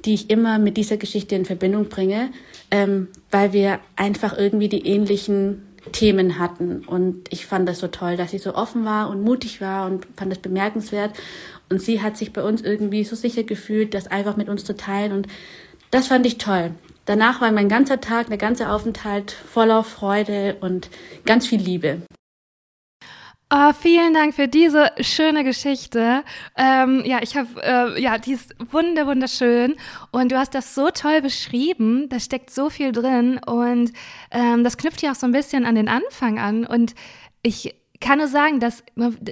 die 0.04 0.14
ich 0.14 0.30
immer 0.30 0.58
mit 0.58 0.76
dieser 0.76 0.96
Geschichte 0.96 1.36
in 1.36 1.44
Verbindung 1.44 1.88
bringe, 1.88 2.30
ähm, 2.70 3.08
weil 3.30 3.52
wir 3.52 3.78
einfach 3.94 4.36
irgendwie 4.36 4.68
die 4.68 4.86
ähnlichen 4.86 5.62
Themen 5.92 6.38
hatten. 6.38 6.84
Und 6.84 7.32
ich 7.32 7.46
fand 7.46 7.68
das 7.68 7.78
so 7.78 7.88
toll, 7.88 8.16
dass 8.16 8.30
sie 8.30 8.38
so 8.38 8.54
offen 8.54 8.84
war 8.84 9.10
und 9.10 9.22
mutig 9.22 9.60
war 9.60 9.86
und 9.86 10.06
fand 10.16 10.30
das 10.30 10.38
bemerkenswert. 10.38 11.12
Und 11.68 11.80
sie 11.80 12.02
hat 12.02 12.16
sich 12.16 12.32
bei 12.32 12.42
uns 12.42 12.62
irgendwie 12.62 13.04
so 13.04 13.16
sicher 13.16 13.44
gefühlt, 13.44 13.94
das 13.94 14.06
einfach 14.06 14.36
mit 14.36 14.48
uns 14.48 14.64
zu 14.64 14.76
teilen. 14.76 15.12
Und 15.12 15.28
das 15.90 16.08
fand 16.08 16.26
ich 16.26 16.38
toll. 16.38 16.72
Danach 17.06 17.40
war 17.40 17.50
mein 17.50 17.68
ganzer 17.68 18.00
Tag, 18.00 18.28
der 18.28 18.38
ganze 18.38 18.70
Aufenthalt 18.70 19.32
voller 19.32 19.82
Freude 19.82 20.56
und 20.60 20.90
ganz 21.24 21.46
viel 21.46 21.60
Liebe. 21.60 22.02
Oh, 23.52 23.72
vielen 23.72 24.14
Dank 24.14 24.32
für 24.32 24.46
diese 24.46 24.92
schöne 25.00 25.42
Geschichte. 25.42 26.22
Ähm, 26.56 27.02
ja, 27.04 27.18
ich 27.20 27.36
habe, 27.36 27.48
äh, 27.60 28.00
ja, 28.00 28.16
die 28.16 28.34
ist 28.34 28.54
wunder 28.70 29.08
wunderschön 29.08 29.74
und 30.12 30.30
du 30.30 30.38
hast 30.38 30.54
das 30.54 30.76
so 30.76 30.90
toll 30.90 31.20
beschrieben. 31.20 32.08
Da 32.08 32.20
steckt 32.20 32.50
so 32.50 32.70
viel 32.70 32.92
drin 32.92 33.40
und 33.44 33.92
ähm, 34.30 34.62
das 34.62 34.76
knüpft 34.76 35.02
ja 35.02 35.10
auch 35.10 35.16
so 35.16 35.26
ein 35.26 35.32
bisschen 35.32 35.66
an 35.66 35.74
den 35.74 35.88
Anfang 35.88 36.38
an 36.38 36.64
und 36.64 36.94
ich 37.42 37.74
kann 38.00 38.18
nur 38.18 38.28
sagen, 38.28 38.60
dass 38.60 38.82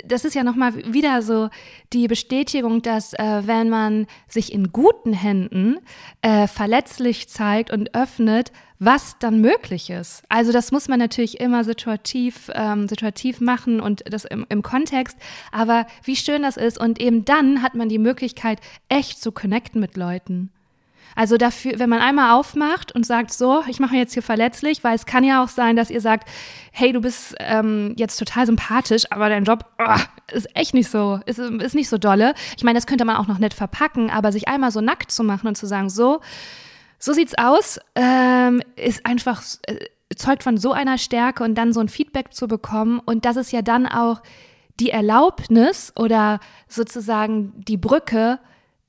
das 0.04 0.24
ist 0.24 0.34
ja 0.34 0.44
nochmal 0.44 0.74
wieder 0.92 1.22
so 1.22 1.48
die 1.92 2.06
Bestätigung, 2.06 2.82
dass 2.82 3.14
äh, 3.14 3.42
wenn 3.44 3.70
man 3.70 4.06
sich 4.28 4.52
in 4.52 4.72
guten 4.72 5.12
Händen 5.12 5.78
äh, 6.22 6.46
verletzlich 6.46 7.28
zeigt 7.28 7.70
und 7.70 7.94
öffnet, 7.94 8.52
was 8.78 9.18
dann 9.18 9.40
möglich 9.40 9.90
ist. 9.90 10.22
Also 10.28 10.52
das 10.52 10.70
muss 10.70 10.86
man 10.86 10.98
natürlich 10.98 11.40
immer 11.40 11.64
situativ, 11.64 12.50
ähm, 12.54 12.88
situativ 12.88 13.40
machen 13.40 13.80
und 13.80 14.02
das 14.06 14.24
im, 14.24 14.46
im 14.48 14.62
Kontext. 14.62 15.16
Aber 15.50 15.86
wie 16.04 16.16
schön 16.16 16.42
das 16.42 16.56
ist 16.56 16.78
und 16.78 17.00
eben 17.00 17.24
dann 17.24 17.62
hat 17.62 17.74
man 17.74 17.88
die 17.88 17.98
Möglichkeit, 17.98 18.60
echt 18.88 19.20
zu 19.20 19.32
connecten 19.32 19.80
mit 19.80 19.96
Leuten. 19.96 20.50
Also 21.14 21.36
dafür, 21.36 21.78
wenn 21.78 21.88
man 21.88 22.00
einmal 22.00 22.32
aufmacht 22.32 22.92
und 22.92 23.04
sagt, 23.04 23.32
so, 23.32 23.62
ich 23.68 23.80
mache 23.80 23.96
jetzt 23.96 24.14
hier 24.14 24.22
verletzlich, 24.22 24.84
weil 24.84 24.94
es 24.94 25.06
kann 25.06 25.24
ja 25.24 25.42
auch 25.42 25.48
sein, 25.48 25.76
dass 25.76 25.90
ihr 25.90 26.00
sagt, 26.00 26.28
hey, 26.70 26.92
du 26.92 27.00
bist 27.00 27.34
ähm, 27.40 27.94
jetzt 27.96 28.18
total 28.18 28.46
sympathisch, 28.46 29.04
aber 29.10 29.28
dein 29.28 29.44
Job 29.44 29.64
oh, 29.78 29.96
ist 30.32 30.48
echt 30.54 30.74
nicht 30.74 30.90
so, 30.90 31.20
ist, 31.26 31.38
ist 31.38 31.74
nicht 31.74 31.88
so 31.88 31.98
dolle. 31.98 32.34
Ich 32.56 32.62
meine, 32.62 32.76
das 32.76 32.86
könnte 32.86 33.04
man 33.04 33.16
auch 33.16 33.26
noch 33.26 33.38
nett 33.38 33.54
verpacken, 33.54 34.10
aber 34.10 34.32
sich 34.32 34.48
einmal 34.48 34.70
so 34.70 34.80
nackt 34.80 35.10
zu 35.10 35.24
machen 35.24 35.48
und 35.48 35.56
zu 35.56 35.66
sagen, 35.66 35.90
so, 35.90 36.20
so 36.98 37.12
sieht's 37.12 37.36
aus, 37.36 37.80
ähm, 37.94 38.62
ist 38.76 39.04
einfach, 39.04 39.42
äh, 39.66 39.76
zeugt 40.16 40.42
von 40.42 40.56
so 40.56 40.72
einer 40.72 40.98
Stärke 40.98 41.44
und 41.44 41.54
dann 41.54 41.72
so 41.72 41.80
ein 41.80 41.88
Feedback 41.88 42.32
zu 42.32 42.48
bekommen 42.48 43.00
und 43.04 43.24
das 43.24 43.36
ist 43.36 43.52
ja 43.52 43.62
dann 43.62 43.86
auch 43.86 44.22
die 44.80 44.90
Erlaubnis 44.90 45.92
oder 45.96 46.40
sozusagen 46.68 47.52
die 47.56 47.76
Brücke, 47.76 48.38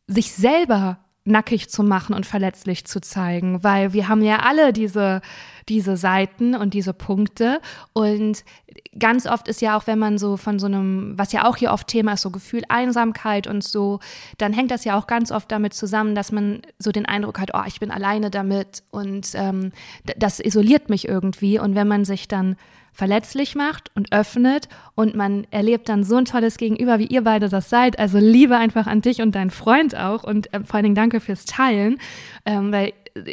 sich 0.08 0.34
selber 0.34 1.00
nackig 1.30 1.70
zu 1.70 1.84
machen 1.84 2.14
und 2.14 2.26
verletzlich 2.26 2.86
zu 2.86 3.00
zeigen, 3.00 3.64
weil 3.64 3.94
wir 3.94 4.08
haben 4.08 4.22
ja 4.22 4.40
alle 4.40 4.74
diese, 4.74 5.22
diese 5.70 5.96
Seiten 5.98 6.56
und 6.56 6.74
diese 6.74 6.94
Punkte. 6.94 7.62
Und 7.94 8.44
ganz 8.98 9.28
oft 9.28 9.48
ist 9.48 9.62
ja 9.62 9.78
auch, 9.78 9.88
wenn 9.88 10.00
man 10.00 10.18
so 10.18 10.38
von 10.38 10.60
so 10.60 10.66
einem, 10.66 11.18
was 11.18 11.32
ja 11.32 11.46
auch 11.46 11.56
hier 11.56 11.72
oft 11.72 11.88
Thema 11.88 12.14
ist, 12.14 12.22
so 12.22 12.32
Gefühl 12.32 12.64
Einsamkeit 12.70 13.48
und 13.48 13.64
so, 13.64 14.00
dann 14.38 14.54
hängt 14.54 14.72
das 14.72 14.84
ja 14.84 14.98
auch 14.98 15.08
ganz 15.08 15.32
oft 15.32 15.52
damit 15.52 15.74
zusammen, 15.74 16.16
dass 16.16 16.32
man 16.32 16.62
so 16.80 16.92
den 16.92 17.06
Eindruck 17.06 17.40
hat, 17.40 17.52
oh, 17.54 17.64
ich 17.68 17.80
bin 17.80 17.92
alleine 17.92 18.30
damit 18.30 18.84
und 18.92 19.30
ähm, 19.36 19.72
das 20.18 20.40
isoliert 20.40 20.90
mich 20.90 21.08
irgendwie. 21.08 21.60
Und 21.60 21.76
wenn 21.76 21.88
man 21.88 22.06
sich 22.06 22.28
dann 22.28 22.58
verletzlich 23.00 23.56
macht 23.56 23.92
und 23.96 24.12
öffnet 24.12 24.68
und 24.94 25.16
man 25.16 25.48
erlebt 25.52 25.88
dann 25.88 26.04
so 26.04 26.18
ein 26.18 26.26
tolles 26.26 26.58
Gegenüber, 26.58 27.00
wie 27.00 27.08
ihr 27.08 27.24
beide 27.24 27.48
das 27.48 27.70
seid. 27.70 27.98
Also 27.98 28.20
Liebe 28.20 28.58
einfach 28.58 28.88
an 28.88 29.00
dich 29.00 29.22
und 29.22 29.34
deinen 29.36 29.52
Freund 29.52 29.96
auch 29.96 30.26
und 30.26 30.54
äh, 30.54 30.60
vor 30.66 30.76
allen 30.76 30.84
Dingen 30.84 30.96
danke 30.96 31.22
fürs 31.22 31.46
Teilen, 31.46 31.98
ähm, 32.46 32.74
weil 32.74 32.92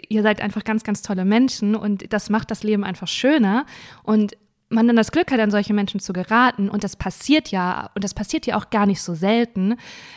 ihr 0.09 0.23
seid 0.23 0.41
einfach 0.41 0.63
ganz, 0.63 0.85
ganz 0.85 1.03
tolle 1.03 1.25
Menschen 1.25 1.75
und 1.75 2.13
das 2.13 2.31
macht 2.31 2.53
das 2.53 2.63
Leben 2.63 2.85
einfach 2.85 3.09
schöner 3.09 3.67
und 4.05 4.37
man 4.69 4.87
dann 4.87 4.97
das 4.97 5.11
Glück 5.11 5.33
hat, 5.33 5.41
an 5.41 5.51
solche 5.51 5.75
Menschen 5.75 5.99
zu 5.99 6.13
geraten 6.13 6.69
und 6.69 6.85
das 6.85 6.95
passiert 6.95 7.49
ja 7.49 7.91
und 7.97 8.05
das 8.05 8.15
passiert 8.15 8.47
ja 8.47 8.57
auch 8.57 8.71
gar 8.71 8.87
nicht 8.87 9.03
so 9.03 9.15
selten. 9.15 9.75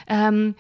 Ähm, 0.08 0.54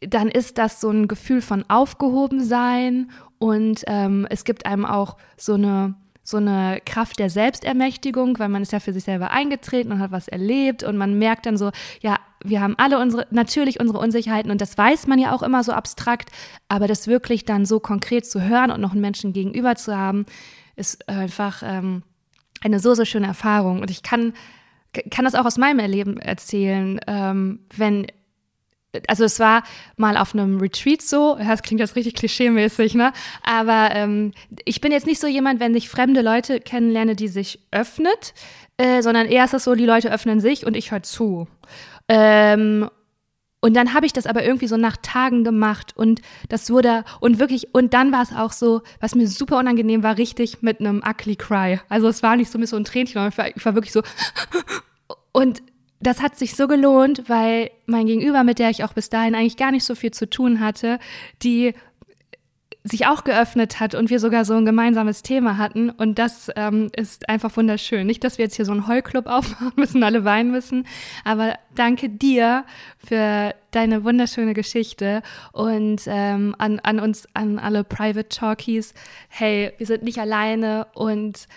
dann 0.00 0.28
ist 0.28 0.58
das 0.58 0.80
so 0.80 0.90
ein 0.90 1.06
Gefühl 1.06 1.40
von 1.40 1.64
Aufgehobensein 1.68 3.12
und 3.38 3.84
ähm, 3.86 4.26
es 4.30 4.42
gibt 4.42 4.66
einem 4.66 4.84
auch 4.84 5.16
so 5.36 5.54
eine 5.54 5.94
so 6.26 6.38
eine 6.38 6.80
Kraft 6.84 7.20
der 7.20 7.30
Selbstermächtigung, 7.30 8.40
weil 8.40 8.48
man 8.48 8.60
ist 8.60 8.72
ja 8.72 8.80
für 8.80 8.92
sich 8.92 9.04
selber 9.04 9.30
eingetreten 9.30 9.92
und 9.92 10.00
hat 10.00 10.10
was 10.10 10.26
erlebt 10.26 10.82
und 10.82 10.96
man 10.96 11.16
merkt 11.18 11.46
dann 11.46 11.56
so, 11.56 11.70
ja, 12.00 12.18
wir 12.42 12.60
haben 12.60 12.74
alle 12.78 12.98
unsere, 12.98 13.28
natürlich 13.30 13.78
unsere 13.78 14.00
Unsicherheiten 14.00 14.50
und 14.50 14.60
das 14.60 14.76
weiß 14.76 15.06
man 15.06 15.20
ja 15.20 15.32
auch 15.32 15.42
immer 15.44 15.62
so 15.62 15.70
abstrakt, 15.70 16.30
aber 16.68 16.88
das 16.88 17.06
wirklich 17.06 17.44
dann 17.44 17.64
so 17.64 17.78
konkret 17.78 18.26
zu 18.26 18.42
hören 18.42 18.72
und 18.72 18.80
noch 18.80 18.90
einen 18.90 19.02
Menschen 19.02 19.32
gegenüber 19.32 19.76
zu 19.76 19.96
haben, 19.96 20.26
ist 20.74 21.08
einfach 21.08 21.62
ähm, 21.64 22.02
eine 22.60 22.80
so, 22.80 22.94
so 22.94 23.04
schöne 23.04 23.28
Erfahrung. 23.28 23.80
Und 23.80 23.90
ich 23.92 24.02
kann 24.02 24.32
kann 25.10 25.26
das 25.26 25.34
auch 25.34 25.44
aus 25.44 25.58
meinem 25.58 25.78
Erleben 25.78 26.18
erzählen, 26.18 26.98
ähm, 27.06 27.60
wenn 27.76 28.06
also 29.08 29.24
es 29.24 29.38
war 29.40 29.62
mal 29.96 30.16
auf 30.16 30.34
einem 30.34 30.58
Retreat 30.58 31.02
so, 31.02 31.36
das 31.36 31.62
klingt 31.62 31.80
jetzt 31.80 31.96
richtig 31.96 32.14
klischeemäßig, 32.14 32.94
ne? 32.94 33.12
Aber 33.42 33.90
ähm, 33.92 34.32
ich 34.64 34.80
bin 34.80 34.92
jetzt 34.92 35.06
nicht 35.06 35.20
so 35.20 35.26
jemand, 35.26 35.60
wenn 35.60 35.74
ich 35.74 35.88
fremde 35.88 36.22
Leute 36.22 36.60
kennenlerne, 36.60 37.16
die 37.16 37.28
sich 37.28 37.60
öffnet, 37.70 38.34
äh, 38.76 39.02
sondern 39.02 39.26
eher 39.26 39.44
ist 39.44 39.54
es 39.54 39.64
so, 39.64 39.74
die 39.74 39.86
Leute 39.86 40.12
öffnen 40.12 40.40
sich 40.40 40.66
und 40.66 40.76
ich 40.76 40.90
höre 40.92 41.02
zu. 41.02 41.48
Ähm, 42.08 42.88
und 43.60 43.74
dann 43.74 43.94
habe 43.94 44.06
ich 44.06 44.12
das 44.12 44.26
aber 44.26 44.44
irgendwie 44.44 44.68
so 44.68 44.76
nach 44.76 44.96
Tagen 44.98 45.42
gemacht 45.42 45.92
und 45.96 46.20
das 46.48 46.70
wurde 46.70 47.04
und 47.20 47.38
wirklich 47.38 47.74
und 47.74 47.94
dann 47.94 48.12
war 48.12 48.22
es 48.22 48.32
auch 48.32 48.52
so, 48.52 48.82
was 49.00 49.14
mir 49.14 49.26
super 49.26 49.58
unangenehm 49.58 50.02
war, 50.02 50.18
richtig 50.18 50.62
mit 50.62 50.78
einem 50.78 51.02
ugly 51.04 51.36
cry. 51.36 51.80
Also 51.88 52.06
es 52.06 52.22
war 52.22 52.36
nicht 52.36 52.50
so 52.50 52.58
mit 52.58 52.68
so 52.68 52.76
ein 52.76 52.84
Tränchen, 52.84 53.14
sondern 53.14 53.30
ich 53.30 53.38
war, 53.38 53.56
ich 53.56 53.64
war 53.64 53.74
wirklich 53.74 53.92
so 53.92 54.02
und 55.32 55.62
das 56.06 56.22
hat 56.22 56.36
sich 56.36 56.54
so 56.54 56.68
gelohnt, 56.68 57.28
weil 57.28 57.70
mein 57.86 58.06
Gegenüber, 58.06 58.44
mit 58.44 58.60
der 58.60 58.70
ich 58.70 58.84
auch 58.84 58.92
bis 58.92 59.08
dahin 59.08 59.34
eigentlich 59.34 59.56
gar 59.56 59.72
nicht 59.72 59.84
so 59.84 59.96
viel 59.96 60.12
zu 60.12 60.30
tun 60.30 60.60
hatte, 60.60 61.00
die 61.42 61.74
sich 62.84 63.08
auch 63.08 63.24
geöffnet 63.24 63.80
hat 63.80 63.96
und 63.96 64.10
wir 64.10 64.20
sogar 64.20 64.44
so 64.44 64.54
ein 64.54 64.64
gemeinsames 64.64 65.22
Thema 65.22 65.56
hatten. 65.56 65.90
Und 65.90 66.20
das 66.20 66.48
ähm, 66.54 66.90
ist 66.94 67.28
einfach 67.28 67.56
wunderschön. 67.56 68.06
Nicht, 68.06 68.22
dass 68.22 68.38
wir 68.38 68.44
jetzt 68.44 68.54
hier 68.54 68.64
so 68.64 68.70
einen 68.70 68.86
Heulclub 68.86 69.26
aufmachen 69.26 69.72
müssen, 69.74 70.04
alle 70.04 70.24
weinen 70.24 70.52
müssen, 70.52 70.86
aber 71.24 71.58
danke 71.74 72.08
dir 72.08 72.64
für 73.04 73.52
deine 73.72 74.04
wunderschöne 74.04 74.54
Geschichte 74.54 75.22
und 75.52 76.02
ähm, 76.06 76.54
an, 76.58 76.78
an 76.78 77.00
uns, 77.00 77.26
an 77.34 77.58
alle 77.58 77.82
Private 77.82 78.28
Talkies. 78.28 78.94
Hey, 79.28 79.72
wir 79.78 79.86
sind 79.86 80.04
nicht 80.04 80.18
alleine 80.18 80.86
und 80.94 81.48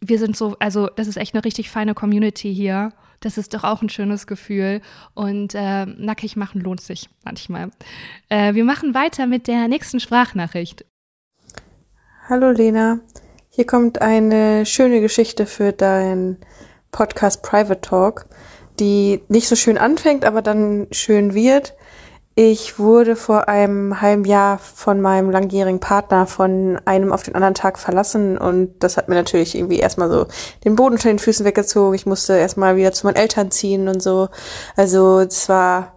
wir 0.00 0.18
sind 0.18 0.36
so, 0.36 0.56
also 0.58 0.88
das 0.88 1.08
ist 1.08 1.16
echt 1.16 1.34
eine 1.34 1.44
richtig 1.44 1.70
feine 1.70 1.94
Community 1.94 2.54
hier. 2.54 2.92
Das 3.20 3.38
ist 3.38 3.54
doch 3.54 3.64
auch 3.64 3.82
ein 3.82 3.88
schönes 3.88 4.26
Gefühl. 4.26 4.80
Und 5.14 5.54
äh, 5.54 5.86
nackig 5.86 6.36
machen 6.36 6.60
lohnt 6.60 6.80
sich 6.80 7.08
manchmal. 7.24 7.70
Äh, 8.28 8.54
wir 8.54 8.64
machen 8.64 8.94
weiter 8.94 9.26
mit 9.26 9.48
der 9.48 9.68
nächsten 9.68 10.00
Sprachnachricht. 10.00 10.84
Hallo 12.28 12.50
Lena, 12.50 13.00
hier 13.50 13.66
kommt 13.66 14.02
eine 14.02 14.66
schöne 14.66 15.00
Geschichte 15.00 15.46
für 15.46 15.72
deinen 15.72 16.38
Podcast 16.90 17.42
Private 17.42 17.80
Talk, 17.80 18.26
die 18.80 19.22
nicht 19.28 19.48
so 19.48 19.56
schön 19.56 19.78
anfängt, 19.78 20.24
aber 20.24 20.42
dann 20.42 20.88
schön 20.90 21.34
wird. 21.34 21.74
Ich 22.38 22.78
wurde 22.78 23.16
vor 23.16 23.48
einem 23.48 24.02
halben 24.02 24.26
Jahr 24.26 24.58
von 24.58 25.00
meinem 25.00 25.30
langjährigen 25.30 25.80
Partner 25.80 26.26
von 26.26 26.78
einem 26.84 27.10
auf 27.10 27.22
den 27.22 27.34
anderen 27.34 27.54
Tag 27.54 27.78
verlassen 27.78 28.36
und 28.36 28.74
das 28.80 28.98
hat 28.98 29.08
mir 29.08 29.14
natürlich 29.14 29.54
irgendwie 29.54 29.78
erstmal 29.78 30.10
so 30.10 30.26
den 30.62 30.76
Boden 30.76 30.96
unter 30.96 31.08
den 31.08 31.18
Füßen 31.18 31.46
weggezogen. 31.46 31.94
Ich 31.94 32.04
musste 32.04 32.36
erstmal 32.36 32.76
wieder 32.76 32.92
zu 32.92 33.06
meinen 33.06 33.16
Eltern 33.16 33.50
ziehen 33.50 33.88
und 33.88 34.02
so. 34.02 34.28
Also 34.76 35.20
es 35.20 35.48
war 35.48 35.94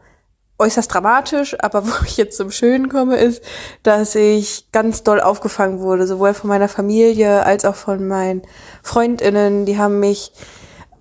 äußerst 0.60 0.94
dramatisch, 0.94 1.58
aber 1.60 1.86
wo 1.86 2.06
ich 2.06 2.16
jetzt 2.16 2.38
zum 2.38 2.52
Schönen 2.52 2.88
komme, 2.88 3.18
ist, 3.18 3.44
dass 3.84 4.16
ich 4.16 4.72
ganz 4.72 5.04
doll 5.04 5.20
aufgefangen 5.20 5.82
wurde, 5.82 6.08
sowohl 6.08 6.34
von 6.34 6.48
meiner 6.48 6.70
Familie 6.70 7.46
als 7.46 7.66
auch 7.66 7.76
von 7.76 8.08
meinen 8.08 8.44
Freundinnen. 8.82 9.66
Die 9.66 9.78
haben 9.78 10.00
mich 10.00 10.32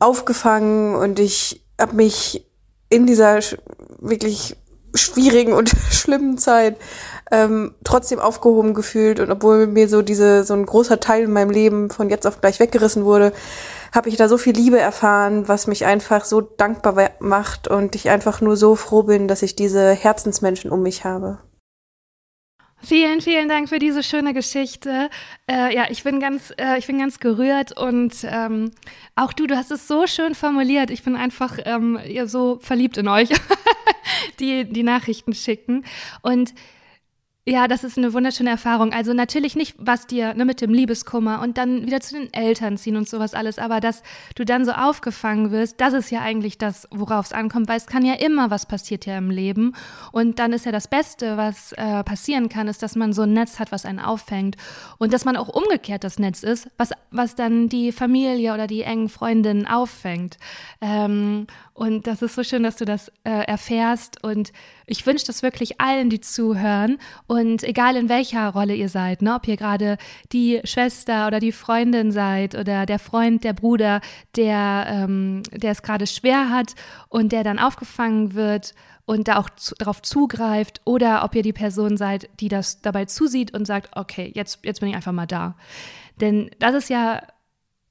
aufgefangen 0.00 0.96
und 0.96 1.20
ich 1.20 1.64
habe 1.80 1.94
mich 1.94 2.44
in 2.88 3.06
dieser 3.06 3.38
wirklich 4.00 4.56
schwierigen 4.94 5.52
und 5.52 5.70
schlimmen 5.90 6.38
Zeit 6.38 6.76
ähm, 7.30 7.74
trotzdem 7.84 8.18
aufgehoben 8.18 8.74
gefühlt 8.74 9.20
und 9.20 9.30
obwohl 9.30 9.66
mir 9.66 9.88
so 9.88 10.02
diese 10.02 10.44
so 10.44 10.54
ein 10.54 10.64
großer 10.64 11.00
Teil 11.00 11.24
in 11.24 11.32
meinem 11.32 11.50
Leben 11.50 11.90
von 11.90 12.10
jetzt 12.10 12.26
auf 12.26 12.40
gleich 12.40 12.60
weggerissen 12.60 13.04
wurde, 13.04 13.32
habe 13.94 14.08
ich 14.08 14.16
da 14.16 14.28
so 14.28 14.38
viel 14.38 14.54
Liebe 14.54 14.78
erfahren, 14.78 15.48
was 15.48 15.66
mich 15.66 15.84
einfach 15.86 16.24
so 16.24 16.40
dankbar 16.40 17.10
macht 17.20 17.68
und 17.68 17.94
ich 17.94 18.10
einfach 18.10 18.40
nur 18.40 18.56
so 18.56 18.74
froh 18.76 19.02
bin, 19.02 19.28
dass 19.28 19.42
ich 19.42 19.56
diese 19.56 19.92
Herzensmenschen 19.92 20.70
um 20.70 20.82
mich 20.82 21.04
habe. 21.04 21.38
Vielen, 22.80 23.20
vielen 23.20 23.48
Dank 23.48 23.68
für 23.68 23.80
diese 23.80 24.04
schöne 24.04 24.32
Geschichte. 24.32 25.10
Äh, 25.50 25.74
ja, 25.74 25.86
ich 25.90 26.04
bin 26.04 26.20
ganz, 26.20 26.52
äh, 26.58 26.78
ich 26.78 26.86
bin 26.86 26.98
ganz 26.98 27.18
gerührt 27.18 27.76
und 27.76 28.14
ähm, 28.22 28.70
auch 29.16 29.32
du, 29.32 29.48
du 29.48 29.56
hast 29.56 29.72
es 29.72 29.88
so 29.88 30.06
schön 30.06 30.36
formuliert. 30.36 30.90
Ich 30.90 31.02
bin 31.02 31.16
einfach 31.16 31.58
ähm, 31.64 31.98
ja, 32.06 32.26
so 32.26 32.60
verliebt 32.62 32.96
in 32.96 33.08
euch, 33.08 33.30
die 34.40 34.64
die 34.64 34.82
Nachrichten 34.82 35.34
schicken 35.34 35.84
und 36.22 36.54
ja, 37.48 37.66
das 37.66 37.82
ist 37.82 37.96
eine 37.96 38.12
wunderschöne 38.12 38.50
Erfahrung. 38.50 38.92
Also 38.92 39.14
natürlich 39.14 39.56
nicht, 39.56 39.74
was 39.78 40.06
dir 40.06 40.34
ne, 40.34 40.44
mit 40.44 40.60
dem 40.60 40.74
Liebeskummer 40.74 41.40
und 41.40 41.56
dann 41.56 41.86
wieder 41.86 42.00
zu 42.00 42.14
den 42.14 42.30
Eltern 42.34 42.76
ziehen 42.76 42.94
und 42.94 43.08
sowas 43.08 43.32
alles, 43.32 43.58
aber 43.58 43.80
dass 43.80 44.02
du 44.34 44.44
dann 44.44 44.66
so 44.66 44.72
aufgefangen 44.72 45.50
wirst, 45.50 45.80
das 45.80 45.94
ist 45.94 46.10
ja 46.10 46.20
eigentlich 46.20 46.58
das, 46.58 46.86
worauf 46.90 47.24
es 47.24 47.32
ankommt, 47.32 47.66
weil 47.68 47.78
es 47.78 47.86
kann 47.86 48.04
ja 48.04 48.14
immer 48.14 48.50
was 48.50 48.66
passiert 48.66 49.06
ja 49.06 49.16
im 49.16 49.30
Leben. 49.30 49.74
Und 50.12 50.38
dann 50.38 50.52
ist 50.52 50.66
ja 50.66 50.72
das 50.72 50.88
Beste, 50.88 51.38
was 51.38 51.72
äh, 51.72 52.04
passieren 52.04 52.50
kann, 52.50 52.68
ist, 52.68 52.82
dass 52.82 52.96
man 52.96 53.14
so 53.14 53.22
ein 53.22 53.32
Netz 53.32 53.58
hat, 53.58 53.72
was 53.72 53.86
einen 53.86 54.00
auffängt. 54.00 54.56
Und 54.98 55.14
dass 55.14 55.24
man 55.24 55.38
auch 55.38 55.48
umgekehrt 55.48 56.04
das 56.04 56.18
Netz 56.18 56.42
ist, 56.42 56.68
was, 56.76 56.90
was 57.10 57.34
dann 57.34 57.70
die 57.70 57.92
Familie 57.92 58.52
oder 58.52 58.66
die 58.66 58.82
engen 58.82 59.08
Freundinnen 59.08 59.66
auffängt. 59.66 60.36
Ähm, 60.82 61.46
und 61.78 62.08
das 62.08 62.22
ist 62.22 62.34
so 62.34 62.42
schön, 62.42 62.64
dass 62.64 62.74
du 62.74 62.84
das 62.84 63.12
äh, 63.22 63.44
erfährst. 63.46 64.24
Und 64.24 64.52
ich 64.84 65.06
wünsche 65.06 65.24
das 65.26 65.44
wirklich 65.44 65.80
allen, 65.80 66.10
die 66.10 66.20
zuhören. 66.20 66.98
Und 67.28 67.62
egal 67.62 67.94
in 67.94 68.08
welcher 68.08 68.48
Rolle 68.48 68.74
ihr 68.74 68.88
seid, 68.88 69.22
ne, 69.22 69.36
ob 69.36 69.46
ihr 69.46 69.56
gerade 69.56 69.96
die 70.32 70.60
Schwester 70.64 71.28
oder 71.28 71.38
die 71.38 71.52
Freundin 71.52 72.10
seid 72.10 72.56
oder 72.56 72.84
der 72.84 72.98
Freund, 72.98 73.44
der 73.44 73.52
Bruder, 73.52 74.00
der, 74.34 74.86
ähm, 74.88 75.44
der 75.52 75.70
es 75.70 75.82
gerade 75.82 76.08
schwer 76.08 76.50
hat 76.50 76.74
und 77.10 77.30
der 77.30 77.44
dann 77.44 77.60
aufgefangen 77.60 78.34
wird 78.34 78.74
und 79.04 79.28
da 79.28 79.36
auch 79.36 79.48
zu, 79.50 79.76
darauf 79.78 80.02
zugreift 80.02 80.80
oder 80.84 81.22
ob 81.22 81.36
ihr 81.36 81.42
die 81.42 81.52
Person 81.52 81.96
seid, 81.96 82.28
die 82.40 82.48
das 82.48 82.82
dabei 82.82 83.04
zusieht 83.04 83.54
und 83.54 83.68
sagt, 83.68 83.96
okay, 83.96 84.32
jetzt, 84.34 84.64
jetzt 84.64 84.80
bin 84.80 84.88
ich 84.88 84.96
einfach 84.96 85.12
mal 85.12 85.26
da. 85.26 85.54
Denn 86.20 86.50
das 86.58 86.74
ist 86.74 86.90
ja 86.90 87.22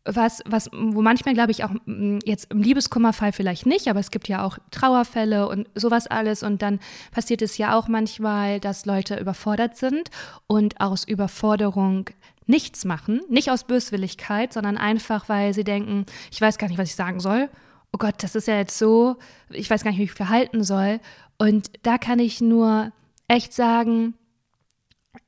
was, 0.07 0.41
was, 0.45 0.69
wo 0.71 1.01
manchmal, 1.01 1.33
glaube 1.33 1.51
ich, 1.51 1.63
auch 1.63 1.71
mm, 1.85 2.19
jetzt 2.25 2.51
im 2.51 2.61
Liebeskummerfall 2.61 3.31
vielleicht 3.33 3.65
nicht, 3.65 3.87
aber 3.87 3.99
es 3.99 4.11
gibt 4.11 4.27
ja 4.27 4.43
auch 4.43 4.57
Trauerfälle 4.71 5.47
und 5.47 5.67
sowas 5.75 6.07
alles. 6.07 6.43
Und 6.43 6.61
dann 6.61 6.79
passiert 7.11 7.41
es 7.41 7.57
ja 7.57 7.77
auch 7.77 7.87
manchmal, 7.87 8.59
dass 8.59 8.85
Leute 8.85 9.19
überfordert 9.19 9.77
sind 9.77 10.09
und 10.47 10.79
aus 10.79 11.03
Überforderung 11.03 12.09
nichts 12.45 12.85
machen. 12.85 13.21
Nicht 13.29 13.51
aus 13.51 13.65
Böswilligkeit, 13.65 14.53
sondern 14.53 14.77
einfach, 14.77 15.27
weil 15.29 15.53
sie 15.53 15.65
denken, 15.65 16.05
ich 16.31 16.39
weiß 16.39 16.57
gar 16.57 16.69
nicht, 16.69 16.77
was 16.77 16.89
ich 16.89 16.95
sagen 16.95 17.19
soll. 17.19 17.49
Oh 17.91 17.97
Gott, 17.97 18.15
das 18.23 18.35
ist 18.35 18.47
ja 18.47 18.57
jetzt 18.57 18.77
so, 18.77 19.17
ich 19.49 19.69
weiß 19.69 19.83
gar 19.83 19.91
nicht, 19.91 19.99
wie 19.99 20.03
ich 20.03 20.11
mich 20.11 20.17
verhalten 20.17 20.63
soll. 20.63 20.99
Und 21.37 21.71
da 21.83 21.97
kann 21.97 22.19
ich 22.19 22.41
nur 22.41 22.91
echt 23.27 23.53
sagen, 23.53 24.13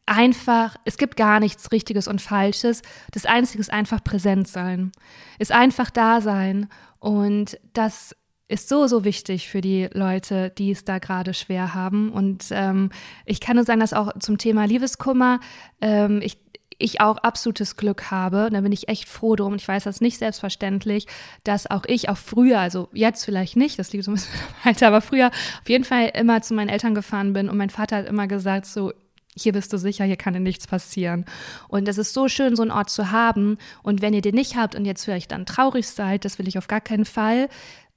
einfach, 0.09 0.75
es 0.85 0.97
gibt 0.97 1.15
gar 1.15 1.39
nichts 1.39 1.71
Richtiges 1.71 2.07
und 2.07 2.21
Falsches. 2.21 2.81
Das 3.11 3.25
Einzige 3.25 3.59
ist 3.59 3.71
einfach 3.71 4.03
präsent 4.03 4.47
sein, 4.47 4.91
ist 5.37 5.51
einfach 5.51 5.89
da 5.89 6.21
sein. 6.21 6.67
Und 6.99 7.59
das 7.73 8.15
ist 8.49 8.67
so, 8.67 8.87
so 8.87 9.05
wichtig 9.05 9.47
für 9.47 9.61
die 9.61 9.87
Leute, 9.93 10.49
die 10.49 10.71
es 10.71 10.83
da 10.83 10.97
gerade 10.97 11.33
schwer 11.33 11.75
haben. 11.75 12.11
Und 12.11 12.47
ähm, 12.49 12.89
ich 13.25 13.39
kann 13.39 13.55
nur 13.55 13.65
sagen, 13.65 13.79
dass 13.79 13.93
auch 13.93 14.11
zum 14.19 14.39
Thema 14.39 14.65
Liebeskummer, 14.65 15.39
ähm, 15.81 16.19
ich, 16.23 16.39
ich 16.79 16.99
auch 16.99 17.17
absolutes 17.17 17.77
Glück 17.77 18.09
habe. 18.09 18.49
Da 18.51 18.61
bin 18.61 18.71
ich 18.71 18.87
echt 18.87 19.07
froh 19.07 19.35
drum. 19.35 19.53
Ich 19.55 19.67
weiß 19.67 19.83
das 19.83 20.01
nicht 20.01 20.17
selbstverständlich, 20.17 21.05
dass 21.43 21.69
auch 21.69 21.83
ich 21.85 22.09
auch 22.09 22.17
früher, 22.17 22.59
also 22.59 22.89
jetzt 22.91 23.23
vielleicht 23.23 23.55
nicht, 23.55 23.77
das 23.77 23.93
liegt 23.93 24.05
so 24.05 24.11
ein 24.11 24.15
bisschen 24.15 24.33
weiter, 24.63 24.87
aber 24.87 25.01
früher 25.01 25.27
auf 25.27 25.69
jeden 25.69 25.83
Fall 25.83 26.11
immer 26.15 26.41
zu 26.41 26.55
meinen 26.55 26.69
Eltern 26.69 26.95
gefahren 26.95 27.33
bin 27.33 27.49
und 27.49 27.57
mein 27.57 27.69
Vater 27.69 27.97
hat 27.97 28.07
immer 28.07 28.27
gesagt, 28.27 28.65
so, 28.65 28.93
hier 29.35 29.53
bist 29.53 29.71
du 29.71 29.77
sicher, 29.77 30.05
hier 30.05 30.17
kann 30.17 30.33
dir 30.33 30.39
nichts 30.39 30.67
passieren. 30.67 31.25
Und 31.67 31.87
es 31.87 31.97
ist 31.97 32.13
so 32.13 32.27
schön, 32.27 32.55
so 32.55 32.61
einen 32.61 32.71
Ort 32.71 32.89
zu 32.89 33.11
haben. 33.11 33.57
Und 33.83 34.01
wenn 34.01 34.13
ihr 34.13 34.21
den 34.21 34.35
nicht 34.35 34.55
habt 34.55 34.75
und 34.75 34.85
jetzt 34.85 35.05
vielleicht 35.05 35.31
dann 35.31 35.45
traurig 35.45 35.87
seid, 35.87 36.25
das 36.25 36.39
will 36.39 36.47
ich 36.47 36.57
auf 36.57 36.67
gar 36.67 36.81
keinen 36.81 37.05
Fall. 37.05 37.49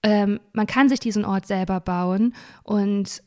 Ähm, 0.03 0.41
man 0.53 0.67
kann 0.67 0.89
sich 0.89 1.01
diesen 1.01 1.25
Ort 1.25 1.47
selber 1.47 1.81
bauen 1.81 2.35
und 2.65 3.23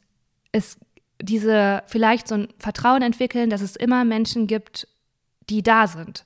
es 0.51 0.77
diese 1.21 1.83
vielleicht 1.87 2.27
so 2.27 2.35
ein 2.35 2.47
Vertrauen 2.59 3.01
entwickeln, 3.01 3.49
dass 3.49 3.61
es 3.61 3.75
immer 3.75 4.03
Menschen 4.03 4.47
gibt, 4.47 4.87
die 5.49 5.63
da 5.63 5.87
sind. 5.87 6.25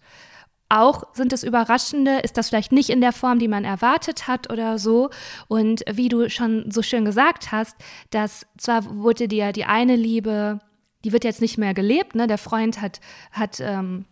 Auch 0.67 1.03
sind 1.13 1.33
es 1.33 1.43
Überraschende, 1.43 2.19
ist 2.19 2.37
das 2.37 2.49
vielleicht 2.49 2.71
nicht 2.71 2.89
in 2.89 3.01
der 3.01 3.11
Form, 3.11 3.39
die 3.39 3.47
man 3.47 3.65
erwartet 3.65 4.27
hat 4.27 4.51
oder 4.51 4.77
so. 4.77 5.09
Und 5.47 5.83
wie 5.91 6.09
du 6.09 6.29
schon 6.29 6.69
so 6.69 6.83
schön 6.83 7.05
gesagt 7.05 7.51
hast, 7.51 7.75
dass 8.11 8.45
zwar 8.57 8.85
wurde 8.97 9.27
dir 9.27 9.51
die 9.51 9.65
eine 9.65 9.95
Liebe 9.95 10.59
die 11.03 11.13
wird 11.13 11.23
jetzt 11.23 11.41
nicht 11.41 11.57
mehr 11.57 11.73
gelebt, 11.73 12.15
ne? 12.15 12.27
Der 12.27 12.37
Freund 12.37 12.81
hat, 12.81 12.99
hat, 13.31 13.59
ähm, 13.59 14.05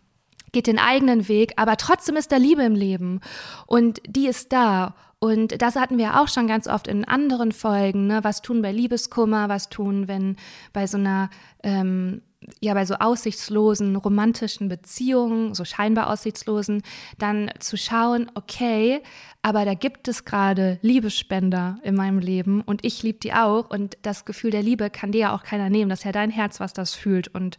geht 0.52 0.66
den 0.66 0.78
eigenen 0.78 1.28
Weg, 1.28 1.52
aber 1.56 1.76
trotzdem 1.76 2.16
ist 2.16 2.32
da 2.32 2.36
Liebe 2.36 2.62
im 2.62 2.74
Leben 2.74 3.20
und 3.66 4.00
die 4.06 4.26
ist 4.26 4.52
da. 4.52 4.94
Und 5.20 5.60
das 5.60 5.74
hatten 5.74 5.98
wir 5.98 6.20
auch 6.20 6.28
schon 6.28 6.46
ganz 6.46 6.68
oft 6.68 6.86
in 6.86 7.04
anderen 7.04 7.50
Folgen. 7.50 8.06
Ne? 8.06 8.20
Was 8.22 8.40
tun 8.40 8.62
bei 8.62 8.70
Liebeskummer, 8.70 9.48
was 9.48 9.68
tun, 9.68 10.06
wenn 10.06 10.36
bei 10.72 10.86
so 10.86 10.96
einer 10.96 11.28
ähm, 11.64 12.22
ja 12.60 12.74
bei 12.74 12.84
so 12.84 12.94
aussichtslosen 12.94 13.96
romantischen 13.96 14.68
Beziehungen, 14.68 15.54
so 15.54 15.64
scheinbar 15.64 16.08
aussichtslosen, 16.10 16.82
dann 17.18 17.50
zu 17.58 17.76
schauen, 17.76 18.30
okay, 18.34 19.02
aber 19.48 19.64
da 19.64 19.72
gibt 19.72 20.08
es 20.08 20.26
gerade 20.26 20.78
Liebesspender 20.82 21.78
in 21.82 21.94
meinem 21.94 22.18
Leben 22.18 22.60
und 22.60 22.84
ich 22.84 23.02
liebe 23.02 23.18
die 23.18 23.32
auch 23.32 23.70
und 23.70 23.96
das 24.02 24.26
Gefühl 24.26 24.50
der 24.50 24.62
Liebe 24.62 24.90
kann 24.90 25.10
dir 25.10 25.20
ja 25.20 25.34
auch 25.34 25.42
keiner 25.42 25.70
nehmen. 25.70 25.88
Das 25.88 26.00
ist 26.00 26.04
ja 26.04 26.12
dein 26.12 26.28
Herz, 26.28 26.60
was 26.60 26.74
das 26.74 26.94
fühlt 26.94 27.28
und 27.28 27.56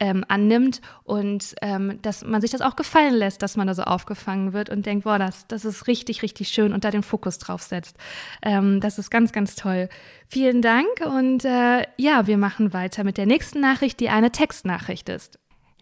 ähm, 0.00 0.24
annimmt 0.28 0.80
und 1.04 1.54
ähm, 1.60 1.98
dass 2.00 2.24
man 2.24 2.40
sich 2.40 2.52
das 2.52 2.62
auch 2.62 2.74
gefallen 2.74 3.12
lässt, 3.12 3.42
dass 3.42 3.58
man 3.58 3.66
da 3.66 3.74
so 3.74 3.82
aufgefangen 3.82 4.54
wird 4.54 4.70
und 4.70 4.86
denkt, 4.86 5.04
boah, 5.04 5.18
das, 5.18 5.46
das 5.46 5.66
ist 5.66 5.88
richtig, 5.88 6.22
richtig 6.22 6.48
schön 6.48 6.72
und 6.72 6.84
da 6.84 6.90
den 6.90 7.02
Fokus 7.02 7.36
drauf 7.36 7.60
setzt. 7.60 7.98
Ähm, 8.40 8.80
das 8.80 8.98
ist 8.98 9.10
ganz, 9.10 9.30
ganz 9.32 9.56
toll. 9.56 9.90
Vielen 10.28 10.62
Dank 10.62 10.88
und 11.04 11.44
äh, 11.44 11.82
ja, 11.98 12.26
wir 12.26 12.38
machen 12.38 12.72
weiter 12.72 13.04
mit 13.04 13.18
der 13.18 13.26
nächsten 13.26 13.60
Nachricht, 13.60 14.00
die 14.00 14.08
eine 14.08 14.32
Textnachricht 14.32 15.10
ist. 15.10 15.38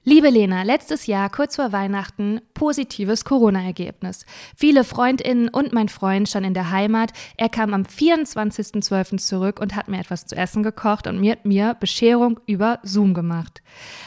Liebe 0.07 0.29
Lena, 0.29 0.65
letztes 0.65 1.07
Jahr, 1.07 1.31
kurz 1.31 1.57
vor 1.57 1.73
Weihnachten, 1.73 2.43
positives 2.53 3.25
Corona-Ergebnis. 3.25 4.27
Viele 4.55 4.85
Freundinnen 4.85 5.49
und 5.49 5.73
mein 5.73 5.89
Freund 5.89 6.29
schon 6.29 6.45
in 6.45 6.53
der 6.53 6.71
Heimat. 6.71 7.15
Er 7.39 7.49
kam 7.49 7.73
am 7.73 7.85
24.12. 7.85 9.17
zurück 9.17 9.61
und 9.61 9.75
hat 9.75 9.89
mir 9.89 9.99
etwas 9.99 10.27
zu 10.27 10.37
essen 10.37 10.63
gekocht 10.63 11.07
und 11.07 11.21
mir, 11.21 11.39
mir 11.43 11.75
Bescherung 11.81 12.39
über 12.45 12.81
Zoom 12.83 13.15
gemacht. 13.15 13.63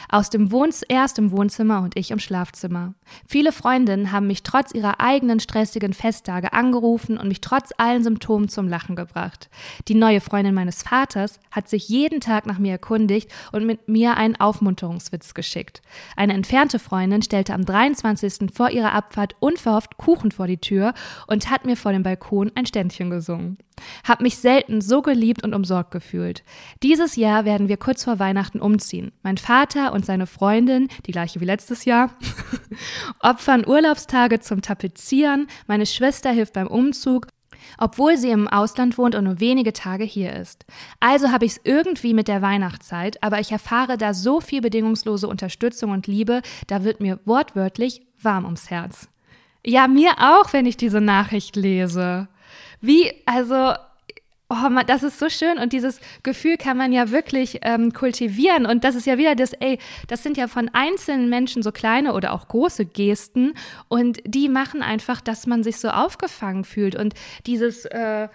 Aus 0.08 0.30
dem 0.30 0.52
Wohns 0.52 0.82
erst 0.82 1.18
im 1.18 1.32
Wohnzimmer 1.32 1.82
und 1.82 1.96
ich 1.96 2.12
im 2.12 2.20
Schlafzimmer. 2.20 2.94
Viele 3.26 3.50
Freundinnen 3.50 4.12
haben 4.12 4.28
mich 4.28 4.44
trotz 4.44 4.72
ihrer 4.72 5.00
eigenen 5.00 5.40
stressigen 5.40 5.94
Festtage 5.94 6.52
angerufen 6.52 7.18
und 7.18 7.26
mich 7.26 7.40
trotz 7.40 7.72
allen 7.76 8.04
Symptomen 8.04 8.48
zum 8.48 8.68
Lachen 8.68 8.94
gebracht. 8.94 9.50
Die 9.88 9.96
neue 9.96 10.20
Freundin 10.20 10.54
meines 10.54 10.84
Vaters 10.84 11.40
hat 11.50 11.68
sich 11.68 11.88
jeden 11.88 12.20
Tag 12.20 12.46
nach 12.46 12.60
mir 12.60 12.70
erkundigt 12.70 13.32
und 13.50 13.66
mit 13.66 13.88
mir 13.88 14.16
einen 14.16 14.36
Aufmunterungswitz 14.36 15.34
geschickt. 15.34 15.82
Eine 16.16 16.34
entfernte 16.34 16.78
Freundin 16.78 17.22
stellte 17.22 17.54
am 17.54 17.64
23. 17.64 18.50
vor 18.52 18.70
ihrer 18.70 18.92
Abfahrt 18.92 19.36
unverhofft 19.40 19.96
Kuchen 19.96 20.32
vor 20.32 20.46
die 20.46 20.58
Tür 20.58 20.94
und 21.26 21.50
hat 21.50 21.64
mir 21.64 21.76
vor 21.76 21.92
dem 21.92 22.02
Balkon 22.02 22.52
ein 22.54 22.66
Ständchen 22.66 23.10
gesungen. 23.10 23.58
Hab 24.06 24.20
mich 24.20 24.38
selten 24.38 24.80
so 24.80 25.02
geliebt 25.02 25.44
und 25.44 25.54
umsorgt 25.54 25.90
gefühlt. 25.90 26.42
Dieses 26.82 27.16
Jahr 27.16 27.44
werden 27.44 27.68
wir 27.68 27.76
kurz 27.76 28.04
vor 28.04 28.18
Weihnachten 28.18 28.60
umziehen. 28.60 29.12
Mein 29.22 29.36
Vater 29.38 29.92
und 29.92 30.04
seine 30.04 30.26
Freundin, 30.26 30.88
die 31.06 31.12
gleiche 31.12 31.40
wie 31.40 31.44
letztes 31.44 31.84
Jahr, 31.84 32.10
opfern 33.20 33.66
Urlaubstage 33.66 34.40
zum 34.40 34.62
Tapezieren, 34.62 35.46
meine 35.66 35.86
Schwester 35.86 36.30
hilft 36.30 36.54
beim 36.54 36.66
Umzug 36.66 37.28
obwohl 37.78 38.16
sie 38.16 38.30
im 38.30 38.48
Ausland 38.48 38.98
wohnt 38.98 39.14
und 39.14 39.24
nur 39.24 39.40
wenige 39.40 39.72
Tage 39.72 40.04
hier 40.04 40.34
ist. 40.34 40.64
Also 41.00 41.30
habe 41.30 41.44
ich 41.44 41.52
es 41.52 41.60
irgendwie 41.64 42.14
mit 42.14 42.28
der 42.28 42.42
Weihnachtszeit, 42.42 43.22
aber 43.22 43.40
ich 43.40 43.52
erfahre 43.52 43.96
da 43.96 44.14
so 44.14 44.40
viel 44.40 44.60
bedingungslose 44.60 45.28
Unterstützung 45.28 45.90
und 45.90 46.06
Liebe, 46.06 46.42
da 46.66 46.84
wird 46.84 47.00
mir 47.00 47.20
wortwörtlich 47.24 48.02
warm 48.22 48.44
ums 48.44 48.70
Herz. 48.70 49.08
Ja, 49.64 49.88
mir 49.88 50.12
auch, 50.18 50.52
wenn 50.52 50.66
ich 50.66 50.76
diese 50.76 51.00
Nachricht 51.00 51.56
lese. 51.56 52.28
Wie, 52.80 53.12
also 53.26 53.74
oh, 54.48 54.68
man, 54.70 54.86
das 54.86 55.02
ist 55.02 55.18
so 55.18 55.28
schön 55.28 55.58
und 55.58 55.72
dieses 55.72 56.00
Gefühl 56.22 56.56
kann 56.56 56.76
man 56.76 56.92
ja 56.92 57.10
wirklich 57.10 57.58
ähm, 57.62 57.92
kultivieren 57.92 58.66
und 58.66 58.84
das 58.84 58.94
ist 58.94 59.06
ja 59.06 59.18
wieder 59.18 59.34
das, 59.34 59.52
ey, 59.52 59.78
das 60.06 60.22
sind 60.22 60.36
ja 60.36 60.48
von 60.48 60.70
einzelnen 60.72 61.28
Menschen 61.28 61.62
so 61.62 61.70
kleine 61.70 62.14
oder 62.14 62.32
auch 62.32 62.48
große 62.48 62.86
Gesten 62.86 63.52
und 63.88 64.18
die 64.24 64.48
machen 64.48 64.82
einfach, 64.82 65.20
dass 65.20 65.46
man 65.46 65.62
sich 65.62 65.76
so 65.78 65.88
aufgefangen 65.88 66.64
fühlt 66.64 66.96
und 66.96 67.14
dieses, 67.46 67.84
äh, 67.86 68.28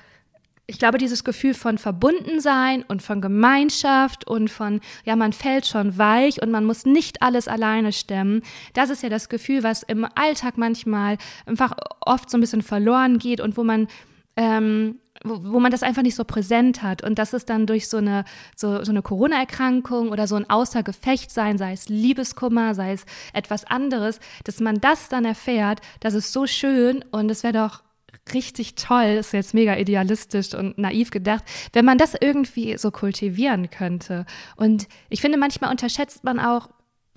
ich 0.65 0.79
glaube, 0.79 0.97
dieses 0.97 1.23
Gefühl 1.23 1.55
von 1.55 1.77
Verbundensein 1.77 2.83
und 2.83 3.01
von 3.01 3.19
Gemeinschaft 3.19 4.27
und 4.27 4.49
von, 4.49 4.79
ja, 5.03 5.15
man 5.15 5.33
fällt 5.33 5.67
schon 5.67 5.97
weich 5.97 6.41
und 6.41 6.51
man 6.51 6.63
muss 6.63 6.85
nicht 6.85 7.21
alles 7.21 7.49
alleine 7.49 7.91
stemmen. 7.91 8.43
Das 8.73 8.89
ist 8.89 9.03
ja 9.03 9.09
das 9.09 9.27
Gefühl, 9.27 9.63
was 9.63 9.83
im 9.83 10.07
Alltag 10.15 10.57
manchmal 10.57 11.17
einfach 11.45 11.73
oft 11.99 12.29
so 12.29 12.37
ein 12.37 12.41
bisschen 12.41 12.61
verloren 12.61 13.19
geht 13.19 13.41
und 13.41 13.57
wo 13.57 13.63
man 13.65 13.89
ähm, 14.35 14.99
wo, 15.23 15.39
wo 15.43 15.59
man 15.59 15.71
das 15.71 15.83
einfach 15.83 16.01
nicht 16.01 16.15
so 16.15 16.23
präsent 16.23 16.81
hat. 16.81 17.03
Und 17.03 17.19
das 17.19 17.33
ist 17.33 17.49
dann 17.49 17.65
durch 17.65 17.87
so 17.87 17.97
eine, 17.97 18.25
so, 18.55 18.83
so 18.83 18.91
eine 18.91 19.01
Corona-Erkrankung 19.01 20.09
oder 20.09 20.27
so 20.27 20.35
ein 20.35 20.49
Außergefecht 20.49 21.31
sein, 21.31 21.57
sei 21.57 21.73
es 21.73 21.89
Liebeskummer, 21.89 22.75
sei 22.75 22.93
es 22.93 23.05
etwas 23.33 23.65
anderes, 23.65 24.19
dass 24.43 24.59
man 24.59 24.81
das 24.81 25.09
dann 25.09 25.25
erfährt, 25.25 25.81
das 25.99 26.13
ist 26.13 26.33
so 26.33 26.45
schön 26.47 27.03
und 27.11 27.29
es 27.29 27.43
wäre 27.43 27.53
doch 27.53 27.83
richtig 28.33 28.75
toll, 28.75 29.17
ist 29.19 29.33
jetzt 29.33 29.53
mega 29.53 29.75
idealistisch 29.75 30.53
und 30.53 30.77
naiv 30.77 31.11
gedacht, 31.11 31.43
wenn 31.73 31.83
man 31.83 31.97
das 31.97 32.15
irgendwie 32.19 32.77
so 32.77 32.89
kultivieren 32.89 33.69
könnte. 33.69 34.25
Und 34.55 34.87
ich 35.09 35.19
finde, 35.19 35.37
manchmal 35.37 35.71
unterschätzt 35.71 36.23
man 36.23 36.39
auch, 36.39 36.69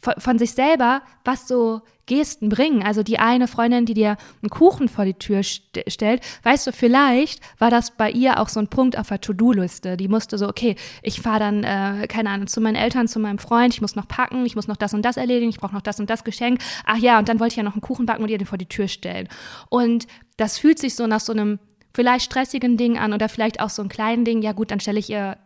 von, 0.07 0.15
von 0.19 0.39
sich 0.39 0.53
selber, 0.53 1.03
was 1.25 1.49
so 1.49 1.83
Gesten 2.07 2.49
bringen. 2.49 2.85
Also 2.85 3.03
die 3.03 3.19
eine 3.19 3.49
Freundin, 3.49 3.87
die 3.87 3.95
dir 3.95 4.17
einen 4.41 4.51
Kuchen 4.51 4.89
vor 4.89 5.05
die 5.05 5.15
Tür 5.15 5.43
st 5.43 5.81
stellt, 5.89 6.23
weißt 6.45 6.69
du, 6.69 6.73
vielleicht 6.73 7.41
war 7.59 7.71
das 7.71 7.97
bei 7.97 8.09
ihr 8.13 8.39
auch 8.39 8.49
so 8.49 8.61
ein 8.61 8.69
Punkt 8.69 8.97
auf 8.97 9.09
der 9.09 9.21
To-Do-Liste. 9.21 9.97
Die 9.97 10.07
musste 10.07 10.39
so, 10.39 10.49
okay, 10.49 10.77
ich 11.03 11.21
fahre 11.21 11.41
dann, 11.41 11.65
äh, 11.65 12.07
keine 12.07 12.31
Ahnung, 12.31 12.47
zu 12.47 12.61
meinen 12.61 12.77
Eltern, 12.77 13.09
zu 13.09 13.19
meinem 13.19 13.39
Freund, 13.39 13.75
ich 13.75 13.81
muss 13.81 13.97
noch 13.97 14.07
packen, 14.07 14.47
ich 14.47 14.55
muss 14.55 14.69
noch 14.69 14.77
das 14.77 14.95
und 14.95 15.03
das 15.03 15.17
erledigen, 15.17 15.51
ich 15.51 15.59
brauche 15.59 15.75
noch 15.75 15.83
das 15.83 15.99
und 15.99 16.09
das 16.09 16.23
Geschenk. 16.23 16.61
Ach 16.85 16.99
ja, 16.99 17.19
und 17.19 17.29
dann 17.29 17.41
wollte 17.41 17.55
ich 17.55 17.57
ja 17.57 17.65
noch 17.65 17.75
einen 17.75 17.81
Kuchen 17.81 18.07
backen 18.07 18.23
und 18.23 18.29
ihr 18.29 18.39
den 18.39 18.47
vor 18.47 18.59
die 18.59 18.69
Tür 18.69 18.87
stellen. 18.87 19.29
Und 19.69 20.07
das 20.37 20.59
fühlt 20.59 20.79
sich 20.79 20.95
so 20.95 21.09
nach 21.09 21.21
so 21.21 21.33
einem 21.33 21.59
vielleicht 21.93 22.27
stressigen 22.27 22.77
Ding 22.77 22.99
an 22.99 23.13
oder 23.13 23.29
vielleicht 23.29 23.59
auch 23.59 23.71
so 23.71 23.83
ein 23.83 23.89
kleinen 23.89 24.25
Ding. 24.25 24.43
Ja 24.43 24.53
gut, 24.53 24.71
dann 24.71 24.79
stelle 24.79 25.01
ich 25.01 25.11
ihr 25.11 25.37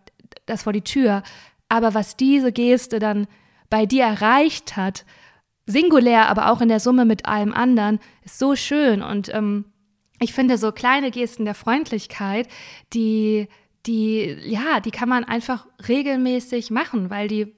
das 0.44 0.64
vor 0.64 0.75
die 0.75 0.83
Tür. 0.83 1.23
Aber 1.70 1.94
was 1.94 2.16
diese 2.18 2.53
Geste 2.53 2.99
dann 2.99 3.27
bei 3.71 3.87
dir 3.87 4.05
erreicht 4.05 4.77
hat, 4.77 5.05
singulär, 5.67 6.29
aber 6.29 6.51
auch 6.51 6.61
in 6.61 6.69
der 6.69 6.81
Summe 6.81 7.05
mit 7.05 7.27
allem 7.27 7.55
anderen, 7.55 8.01
ist 8.25 8.39
so 8.39 8.57
schön. 8.57 9.03
Und 9.03 9.33
ähm, 9.33 9.65
ich 10.21 10.35
finde 10.35 10.59
so 10.59 10.73
kleine 10.73 11.11
Gesten 11.11 11.45
der 11.45 11.55
Freundlichkeit, 11.55 12.49
die, 12.93 13.49
die, 13.87 14.37
ja, 14.45 14.81
die 14.81 14.91
kann 14.91 15.09
man 15.09 15.25
einfach 15.25 15.67
regelmäßig 15.89 16.71
machen, 16.71 17.09
weil 17.09 17.29
die 17.29 17.55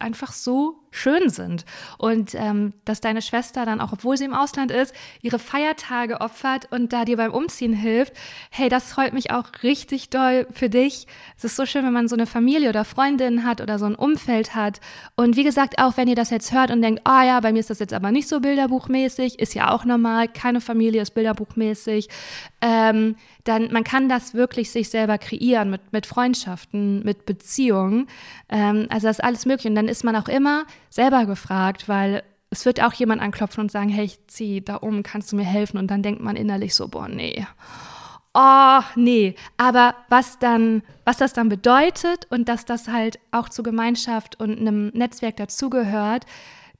einfach 0.00 0.32
so 0.32 0.78
schön 0.96 1.28
sind. 1.28 1.64
Und 1.98 2.34
ähm, 2.34 2.72
dass 2.84 3.00
deine 3.00 3.22
Schwester 3.22 3.64
dann 3.64 3.80
auch, 3.80 3.92
obwohl 3.92 4.16
sie 4.16 4.24
im 4.24 4.34
Ausland 4.34 4.70
ist, 4.70 4.94
ihre 5.22 5.38
Feiertage 5.38 6.20
opfert 6.20 6.70
und 6.72 6.92
da 6.92 7.04
dir 7.04 7.16
beim 7.16 7.32
Umziehen 7.32 7.72
hilft. 7.72 8.12
Hey, 8.50 8.68
das 8.68 8.92
freut 8.92 9.12
mich 9.12 9.30
auch 9.30 9.44
richtig 9.62 10.10
doll 10.10 10.46
für 10.52 10.68
dich. 10.68 11.06
Es 11.36 11.44
ist 11.44 11.56
so 11.56 11.66
schön, 11.66 11.84
wenn 11.84 11.92
man 11.92 12.08
so 12.08 12.16
eine 12.16 12.26
Familie 12.26 12.68
oder 12.68 12.84
Freundin 12.84 13.44
hat 13.44 13.60
oder 13.60 13.78
so 13.78 13.86
ein 13.86 13.94
Umfeld 13.94 14.54
hat. 14.54 14.80
Und 15.14 15.36
wie 15.36 15.44
gesagt, 15.44 15.78
auch 15.78 15.96
wenn 15.96 16.08
ihr 16.08 16.14
das 16.14 16.30
jetzt 16.30 16.52
hört 16.52 16.70
und 16.70 16.82
denkt, 16.82 17.02
ah 17.04 17.20
oh 17.20 17.26
ja, 17.26 17.40
bei 17.40 17.52
mir 17.52 17.60
ist 17.60 17.70
das 17.70 17.78
jetzt 17.78 17.92
aber 17.92 18.10
nicht 18.10 18.28
so 18.28 18.40
bilderbuchmäßig, 18.40 19.38
ist 19.38 19.54
ja 19.54 19.70
auch 19.70 19.84
normal, 19.84 20.28
keine 20.28 20.60
Familie 20.60 21.02
ist 21.02 21.14
bilderbuchmäßig. 21.14 22.08
Ähm, 22.60 23.16
dann 23.44 23.72
man 23.72 23.84
kann 23.84 24.08
das 24.08 24.34
wirklich 24.34 24.70
sich 24.70 24.90
selber 24.90 25.18
kreieren 25.18 25.70
mit, 25.70 25.92
mit 25.92 26.06
Freundschaften, 26.06 27.04
mit 27.04 27.26
Beziehungen. 27.26 28.08
Ähm, 28.48 28.86
also 28.90 29.06
das 29.06 29.18
ist 29.18 29.24
alles 29.24 29.46
möglich. 29.46 29.68
Und 29.68 29.76
dann 29.76 29.88
ist 29.88 30.04
man 30.04 30.16
auch 30.16 30.28
immer 30.28 30.64
selber 30.96 31.26
gefragt, 31.26 31.88
weil 31.88 32.24
es 32.50 32.64
wird 32.64 32.82
auch 32.82 32.92
jemand 32.92 33.22
anklopfen 33.22 33.60
und 33.60 33.70
sagen, 33.70 33.88
hey, 33.88 34.04
ich 34.04 34.26
zieh 34.26 34.60
da 34.60 34.76
um, 34.76 35.02
kannst 35.02 35.30
du 35.30 35.36
mir 35.36 35.44
helfen? 35.44 35.78
Und 35.78 35.88
dann 35.88 36.02
denkt 36.02 36.22
man 36.22 36.36
innerlich 36.36 36.74
so, 36.74 36.88
boah, 36.88 37.08
nee. 37.08 37.46
Oh, 38.34 38.80
nee. 38.96 39.34
Aber 39.56 39.94
was 40.08 40.38
dann, 40.38 40.82
was 41.04 41.16
das 41.16 41.32
dann 41.32 41.48
bedeutet 41.48 42.26
und 42.30 42.48
dass 42.48 42.64
das 42.64 42.88
halt 42.88 43.18
auch 43.30 43.48
zur 43.48 43.64
Gemeinschaft 43.64 44.40
und 44.40 44.58
einem 44.58 44.88
Netzwerk 44.88 45.36
dazugehört, 45.36 46.26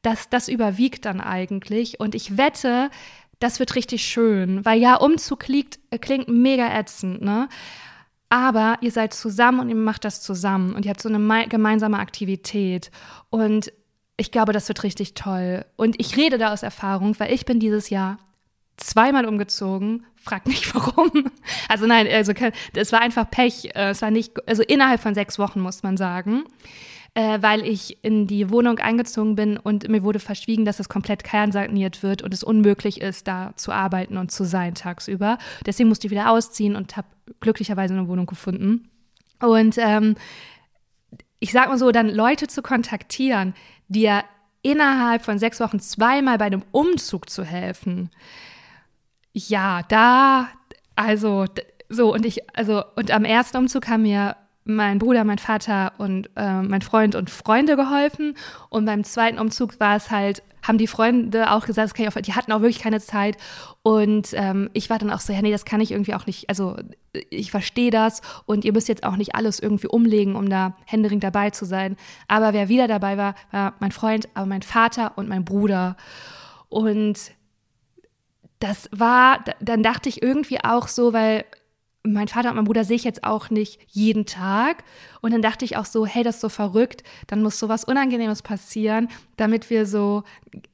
das, 0.02 0.28
das 0.28 0.48
überwiegt 0.48 1.04
dann 1.04 1.20
eigentlich. 1.20 1.98
Und 1.98 2.14
ich 2.14 2.36
wette, 2.36 2.90
das 3.38 3.58
wird 3.58 3.74
richtig 3.74 4.04
schön, 4.04 4.64
weil 4.64 4.80
ja, 4.80 4.96
Umzug 4.96 5.48
liegt, 5.48 5.78
äh, 5.90 5.98
klingt 5.98 6.28
mega 6.28 6.78
ätzend, 6.78 7.22
ne? 7.22 7.48
Aber 8.28 8.76
ihr 8.80 8.90
seid 8.90 9.14
zusammen 9.14 9.60
und 9.60 9.68
ihr 9.68 9.76
macht 9.76 10.04
das 10.04 10.20
zusammen 10.20 10.74
und 10.74 10.84
ihr 10.84 10.90
habt 10.90 11.00
so 11.00 11.08
eine 11.08 11.48
gemeinsame 11.48 11.98
Aktivität. 11.98 12.90
Und 13.30 13.72
ich 14.16 14.30
glaube, 14.30 14.52
das 14.52 14.68
wird 14.68 14.82
richtig 14.82 15.14
toll. 15.14 15.64
Und 15.76 16.00
ich 16.00 16.16
rede 16.16 16.38
da 16.38 16.52
aus 16.52 16.62
Erfahrung, 16.62 17.18
weil 17.18 17.32
ich 17.32 17.44
bin 17.44 17.60
dieses 17.60 17.90
Jahr 17.90 18.18
zweimal 18.76 19.26
umgezogen. 19.26 20.06
Frag 20.16 20.46
mich 20.46 20.74
warum. 20.74 21.30
Also 21.68 21.86
nein, 21.86 22.08
also 22.08 22.32
es 22.74 22.92
war 22.92 23.00
einfach 23.00 23.30
Pech. 23.30 23.74
Äh, 23.74 23.90
es 23.90 24.02
war 24.02 24.10
nicht, 24.10 24.48
also 24.48 24.62
innerhalb 24.62 25.00
von 25.00 25.14
sechs 25.14 25.38
Wochen 25.38 25.60
muss 25.60 25.82
man 25.82 25.96
sagen 25.96 26.44
äh, 27.16 27.40
weil 27.40 27.66
ich 27.66 27.96
in 28.04 28.26
die 28.26 28.50
Wohnung 28.50 28.78
eingezogen 28.78 29.36
bin 29.36 29.56
und 29.56 29.88
mir 29.88 30.02
wurde 30.02 30.20
verschwiegen, 30.20 30.66
dass 30.66 30.80
es 30.80 30.90
komplett 30.90 31.24
kernsaniert 31.24 32.02
wird 32.02 32.20
und 32.20 32.34
es 32.34 32.44
unmöglich 32.44 33.00
ist, 33.00 33.26
da 33.26 33.54
zu 33.56 33.72
arbeiten 33.72 34.18
und 34.18 34.30
zu 34.30 34.44
sein 34.44 34.74
tagsüber. 34.74 35.38
Deswegen 35.64 35.88
musste 35.88 36.06
ich 36.06 36.10
wieder 36.10 36.30
ausziehen 36.30 36.76
und 36.76 36.98
habe 36.98 37.08
glücklicherweise 37.40 37.94
eine 37.94 38.06
Wohnung 38.06 38.26
gefunden. 38.26 38.90
Und 39.40 39.78
ähm, 39.78 40.16
ich 41.40 41.52
sag 41.52 41.68
mal 41.68 41.78
so, 41.78 41.90
dann 41.90 42.10
Leute 42.10 42.48
zu 42.48 42.60
kontaktieren, 42.60 43.54
dir 43.88 44.24
innerhalb 44.62 45.24
von 45.24 45.38
sechs 45.38 45.60
Wochen 45.60 45.80
zweimal 45.80 46.38
bei 46.38 46.46
einem 46.46 46.64
Umzug 46.72 47.30
zu 47.30 47.44
helfen. 47.44 48.10
Ja, 49.32 49.82
da, 49.82 50.48
also, 50.96 51.46
so, 51.88 52.12
und 52.12 52.26
ich, 52.26 52.56
also, 52.56 52.82
und 52.96 53.10
am 53.10 53.24
ersten 53.24 53.58
Umzug 53.58 53.88
haben 53.88 54.02
mir 54.02 54.36
mein 54.66 54.98
Bruder, 54.98 55.22
mein 55.22 55.38
Vater 55.38 55.92
und 55.98 56.28
äh, 56.34 56.60
mein 56.60 56.82
Freund 56.82 57.14
und 57.14 57.30
Freunde 57.30 57.76
geholfen. 57.76 58.36
Und 58.68 58.84
beim 58.84 59.04
zweiten 59.04 59.38
Umzug 59.38 59.78
war 59.78 59.96
es 59.96 60.10
halt, 60.10 60.42
haben 60.66 60.76
die 60.76 60.88
Freunde 60.88 61.52
auch 61.52 61.64
gesagt, 61.64 61.86
das 61.86 61.94
kann 61.94 62.04
ich 62.04 62.16
auch, 62.16 62.20
die 62.20 62.34
hatten 62.34 62.50
auch 62.50 62.60
wirklich 62.60 62.80
keine 62.80 63.00
Zeit. 63.00 63.36
Und 63.84 64.30
ähm, 64.32 64.68
ich 64.72 64.90
war 64.90 64.98
dann 64.98 65.10
auch 65.10 65.20
so, 65.20 65.32
ja, 65.32 65.40
nee, 65.40 65.52
das 65.52 65.64
kann 65.64 65.80
ich 65.80 65.92
irgendwie 65.92 66.14
auch 66.14 66.26
nicht, 66.26 66.48
also 66.48 66.76
ich 67.30 67.52
verstehe 67.52 67.92
das 67.92 68.22
und 68.44 68.64
ihr 68.64 68.72
müsst 68.72 68.88
jetzt 68.88 69.04
auch 69.04 69.16
nicht 69.16 69.36
alles 69.36 69.60
irgendwie 69.60 69.86
umlegen, 69.86 70.34
um 70.34 70.50
da 70.50 70.76
händeringend 70.84 71.22
dabei 71.22 71.50
zu 71.50 71.64
sein. 71.64 71.96
Aber 72.26 72.52
wer 72.52 72.68
wieder 72.68 72.88
dabei 72.88 73.16
war, 73.16 73.36
war 73.52 73.74
mein 73.78 73.92
Freund, 73.92 74.28
aber 74.34 74.46
mein 74.46 74.62
Vater 74.62 75.12
und 75.16 75.28
mein 75.28 75.44
Bruder. 75.44 75.96
Und 76.68 77.30
das 78.58 78.88
war, 78.90 79.44
dann 79.60 79.84
dachte 79.84 80.08
ich 80.08 80.22
irgendwie 80.22 80.62
auch 80.64 80.88
so, 80.88 81.12
weil 81.12 81.44
mein 82.06 82.28
Vater 82.28 82.50
und 82.50 82.56
mein 82.56 82.64
Bruder 82.64 82.84
sehe 82.84 82.96
ich 82.96 83.04
jetzt 83.04 83.24
auch 83.24 83.50
nicht 83.50 83.78
jeden 83.88 84.26
Tag. 84.26 84.84
Und 85.26 85.32
dann 85.32 85.42
dachte 85.42 85.64
ich 85.64 85.76
auch 85.76 85.86
so, 85.86 86.06
hey, 86.06 86.22
das 86.22 86.36
ist 86.36 86.40
so 86.40 86.48
verrückt, 86.48 87.02
dann 87.26 87.42
muss 87.42 87.58
so 87.58 87.68
was 87.68 87.82
Unangenehmes 87.82 88.42
passieren, 88.42 89.08
damit 89.36 89.70
wir 89.70 89.84
so, 89.84 90.22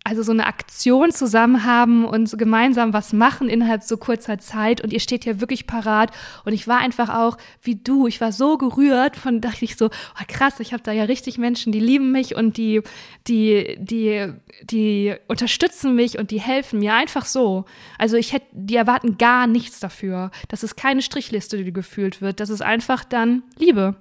also 0.04 0.22
so 0.22 0.32
eine 0.32 0.46
Aktion 0.46 1.10
zusammen 1.10 1.64
haben 1.64 2.04
und 2.04 2.28
so 2.28 2.36
gemeinsam 2.36 2.92
was 2.92 3.14
machen 3.14 3.48
innerhalb 3.48 3.82
so 3.82 3.96
kurzer 3.96 4.38
Zeit. 4.38 4.82
Und 4.82 4.92
ihr 4.92 5.00
steht 5.00 5.24
hier 5.24 5.40
wirklich 5.40 5.66
parat. 5.66 6.10
Und 6.44 6.52
ich 6.52 6.68
war 6.68 6.78
einfach 6.78 7.08
auch 7.08 7.38
wie 7.62 7.76
du, 7.76 8.06
ich 8.06 8.20
war 8.20 8.30
so 8.30 8.58
gerührt 8.58 9.16
von, 9.16 9.40
dachte 9.40 9.64
ich 9.64 9.76
so, 9.76 9.86
oh 9.86 10.24
krass, 10.28 10.60
ich 10.60 10.74
habe 10.74 10.82
da 10.82 10.92
ja 10.92 11.04
richtig 11.04 11.38
Menschen, 11.38 11.72
die 11.72 11.80
lieben 11.80 12.12
mich 12.12 12.34
und 12.36 12.58
die, 12.58 12.82
die, 13.26 13.78
die, 13.80 14.34
die 14.64 15.14
unterstützen 15.28 15.94
mich 15.94 16.18
und 16.18 16.30
die 16.30 16.40
helfen 16.40 16.80
mir 16.80 16.92
einfach 16.92 17.24
so. 17.24 17.64
Also 17.98 18.16
ich 18.16 18.34
hätte, 18.34 18.48
die 18.52 18.76
erwarten 18.76 19.16
gar 19.16 19.46
nichts 19.46 19.80
dafür. 19.80 20.30
Das 20.48 20.62
ist 20.62 20.76
keine 20.76 21.00
Strichliste, 21.22 21.62
die 21.62 21.72
gefühlt 21.72 22.20
wird. 22.20 22.40
Das 22.40 22.50
ist 22.50 22.62
einfach 22.62 23.04
dann 23.04 23.42
Liebe. 23.58 23.94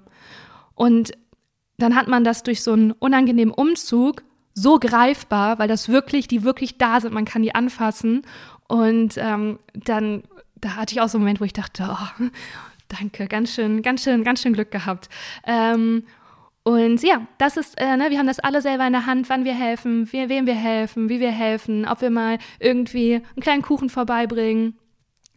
Und 0.74 1.12
dann 1.78 1.94
hat 1.94 2.08
man 2.08 2.24
das 2.24 2.42
durch 2.42 2.62
so 2.62 2.72
einen 2.72 2.92
unangenehmen 2.92 3.54
Umzug 3.54 4.22
so 4.54 4.78
greifbar, 4.78 5.58
weil 5.58 5.68
das 5.68 5.88
wirklich, 5.88 6.28
die 6.28 6.44
wirklich 6.44 6.76
da 6.78 7.00
sind, 7.00 7.14
man 7.14 7.24
kann 7.24 7.42
die 7.42 7.54
anfassen. 7.54 8.22
Und 8.68 9.14
ähm, 9.16 9.58
dann, 9.72 10.24
da 10.56 10.76
hatte 10.76 10.92
ich 10.92 11.00
auch 11.00 11.08
so 11.08 11.18
einen 11.18 11.24
Moment, 11.24 11.40
wo 11.40 11.44
ich 11.44 11.52
dachte, 11.52 11.88
oh, 11.90 12.24
danke, 12.88 13.26
ganz 13.26 13.54
schön, 13.54 13.82
ganz 13.82 14.02
schön, 14.02 14.24
ganz 14.24 14.42
schön 14.42 14.52
Glück 14.52 14.70
gehabt. 14.70 15.08
Ähm, 15.46 16.04
und 16.64 17.02
ja, 17.02 17.26
das 17.38 17.56
ist, 17.56 17.80
äh, 17.80 17.96
ne, 17.96 18.10
wir 18.10 18.18
haben 18.18 18.26
das 18.26 18.38
alle 18.38 18.62
selber 18.62 18.86
in 18.86 18.92
der 18.92 19.06
Hand, 19.06 19.28
wann 19.28 19.44
wir 19.44 19.54
helfen, 19.54 20.12
we 20.12 20.28
wem 20.28 20.46
wir 20.46 20.54
helfen, 20.54 21.08
wie 21.08 21.18
wir 21.18 21.32
helfen, 21.32 21.86
ob 21.86 22.02
wir 22.02 22.10
mal 22.10 22.38
irgendwie 22.60 23.14
einen 23.14 23.42
kleinen 23.42 23.62
Kuchen 23.62 23.90
vorbeibringen 23.90 24.78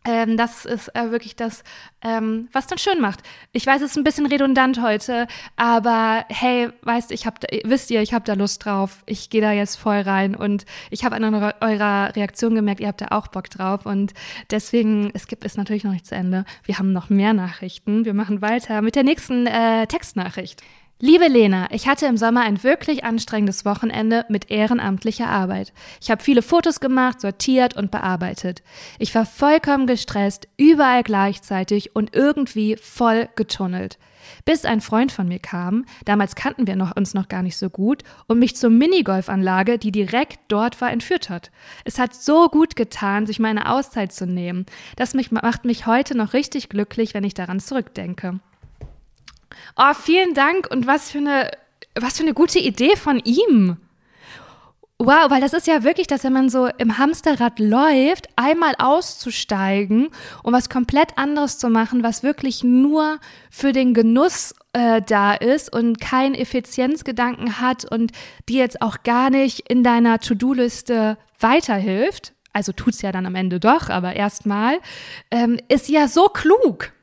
ähm, 0.06 0.38
das 0.38 0.66
ist 0.66 0.96
äh, 0.96 1.12
wirklich 1.12 1.36
das, 1.36 1.64
ähm, 2.04 2.48
was 2.52 2.68
dann 2.68 2.78
schön 2.78 3.02
macht. 3.02 3.22
Ich 3.52 3.66
weiß, 3.66 3.82
es 3.82 3.92
ist 3.92 3.98
ein 3.98 4.04
bisschen 4.04 4.28
redundant 4.28 4.82
heute, 4.82 5.28
aber 5.56 6.26
hey, 6.30 6.70
weißt 6.84 7.12
ich 7.12 7.26
hab, 7.26 7.40
wisst 7.64 7.90
ihr, 7.90 8.02
ich 8.02 8.14
habe 8.14 8.24
da 8.24 8.34
Lust 8.34 8.64
drauf. 8.64 9.04
Ich 9.08 9.30
gehe 9.30 9.42
da 9.42 9.52
jetzt 9.52 9.76
voll 9.76 10.02
rein 10.02 10.36
und 10.36 10.66
ich 10.92 11.04
habe 11.04 11.16
an 11.16 11.24
eurer, 11.34 11.56
eurer 11.62 12.16
Reaktion 12.16 12.54
gemerkt, 12.54 12.80
ihr 12.82 12.88
habt 12.88 13.02
da 13.02 13.08
auch 13.10 13.28
Bock 13.28 13.50
drauf 13.50 13.86
und 13.86 14.14
deswegen, 14.52 15.10
es 15.14 15.28
gibt 15.28 15.44
es 15.44 15.58
natürlich 15.58 15.84
noch 15.84 15.92
nicht 15.92 16.06
zu 16.06 16.16
Ende. 16.16 16.46
Wir 16.64 16.78
haben 16.78 16.92
noch 16.92 17.10
mehr 17.10 17.34
Nachrichten. 17.34 18.06
Wir 18.06 18.14
machen 18.14 18.42
weiter 18.42 18.82
mit 18.82 18.96
der 18.96 19.04
nächsten 19.04 19.48
äh, 19.48 19.88
Textnachricht. 19.88 20.62
Liebe 21.02 21.28
Lena, 21.28 21.68
ich 21.72 21.90
hatte 21.90 22.06
im 22.06 22.16
Sommer 22.16 22.44
ein 22.44 22.64
wirklich 22.64 23.04
anstrengendes 23.04 23.66
Wochenende 23.66 24.26
mit 24.30 24.50
ehrenamtlicher 24.50 25.28
Arbeit. 25.28 25.74
Ich 26.00 26.10
habe 26.10 26.24
viele 26.24 26.42
Fotos 26.42 26.80
gemacht, 26.80 27.20
sortiert 27.20 27.76
und 27.76 27.92
bearbeitet. 27.92 28.64
Ich 28.98 29.14
war 29.14 29.26
vollkommen 29.26 29.88
gestresst, 29.88 30.48
überall 30.56 31.04
gleichzeitig 31.04 31.98
und 31.98 32.16
irgendwie 32.16 32.78
voll 32.78 33.28
getunnelt. 33.36 34.00
Bis 34.46 34.64
ein 34.64 34.80
Freund 34.80 35.12
von 35.12 35.28
mir 35.28 35.40
kam, 35.40 35.84
damals 36.06 36.34
kannten 36.34 36.66
wir 36.66 36.78
noch, 36.78 36.96
uns 36.96 37.14
noch 37.14 37.28
gar 37.28 37.44
nicht 37.44 37.58
so 37.58 37.70
gut, 37.70 38.04
und 38.28 38.40
mich 38.40 38.56
zur 38.56 38.70
Minigolfanlage, 38.70 39.78
die 39.78 39.92
direkt 39.92 40.40
dort 40.48 40.80
war, 40.80 40.92
entführt 40.92 41.30
hat. 41.30 41.52
Es 41.84 42.00
hat 42.00 42.16
so 42.16 42.48
gut 42.48 42.78
getan, 42.78 43.28
sich 43.28 43.40
meine 43.40 43.70
Auszeit 43.70 44.14
zu 44.14 44.26
nehmen. 44.26 44.66
Das 44.96 45.14
mich, 45.14 45.30
macht 45.30 45.66
mich 45.66 45.88
heute 45.88 46.16
noch 46.16 46.32
richtig 46.32 46.70
glücklich, 46.70 47.14
wenn 47.14 47.26
ich 47.26 47.34
daran 47.34 47.60
zurückdenke. 47.60 48.40
Oh, 49.76 49.94
vielen 49.94 50.34
Dank 50.34 50.68
und 50.72 50.88
was 50.88 51.12
für 51.12 51.20
eine, 51.20 51.52
was 51.96 52.18
für 52.18 52.24
eine 52.24 52.34
gute 52.34 52.60
Idee 52.60 52.96
von 52.96 53.20
ihm. 53.20 53.78
Wow, 54.98 55.30
weil 55.30 55.42
das 55.42 55.52
ist 55.52 55.68
ja 55.68 55.84
wirklich, 55.84 56.08
dass 56.08 56.24
wenn 56.24 56.32
man 56.32 56.50
so 56.50 56.68
im 56.78 56.98
Hamsterrad 56.98 57.60
läuft, 57.60 58.30
einmal 58.38 58.76
auszusteigen 58.78 60.08
und 60.42 60.54
was 60.54 60.70
komplett 60.70 61.18
anderes 61.18 61.60
zu 61.60 61.70
machen, 61.70 62.02
was 62.02 62.24
wirklich 62.24 62.64
nur 62.64 63.20
für 63.50 63.74
den 63.74 63.94
Genuss 63.94 64.56
äh, 64.72 65.02
da 65.02 65.34
ist 65.34 65.74
und 65.74 66.00
keinen 66.00 66.34
Effizienzgedanken 66.34 67.60
hat 67.60 67.84
und 67.84 68.14
dir 68.48 68.60
jetzt 68.60 68.82
auch 68.82 69.04
gar 69.04 69.30
nicht 69.30 69.70
in 69.70 69.84
deiner 69.84 70.20
To-Do-Liste 70.20 71.18
weiterhilft. 71.42 72.32
Also 72.54 72.72
tut's 72.72 73.02
ja 73.02 73.12
dann 73.12 73.26
am 73.26 73.36
Ende 73.36 73.60
doch, 73.60 73.90
aber 73.90 74.16
erstmal 74.16 74.80
ähm, 75.30 75.60
ist 75.68 75.90
ja 75.90 76.08
so 76.08 76.30
klug. 76.30 76.94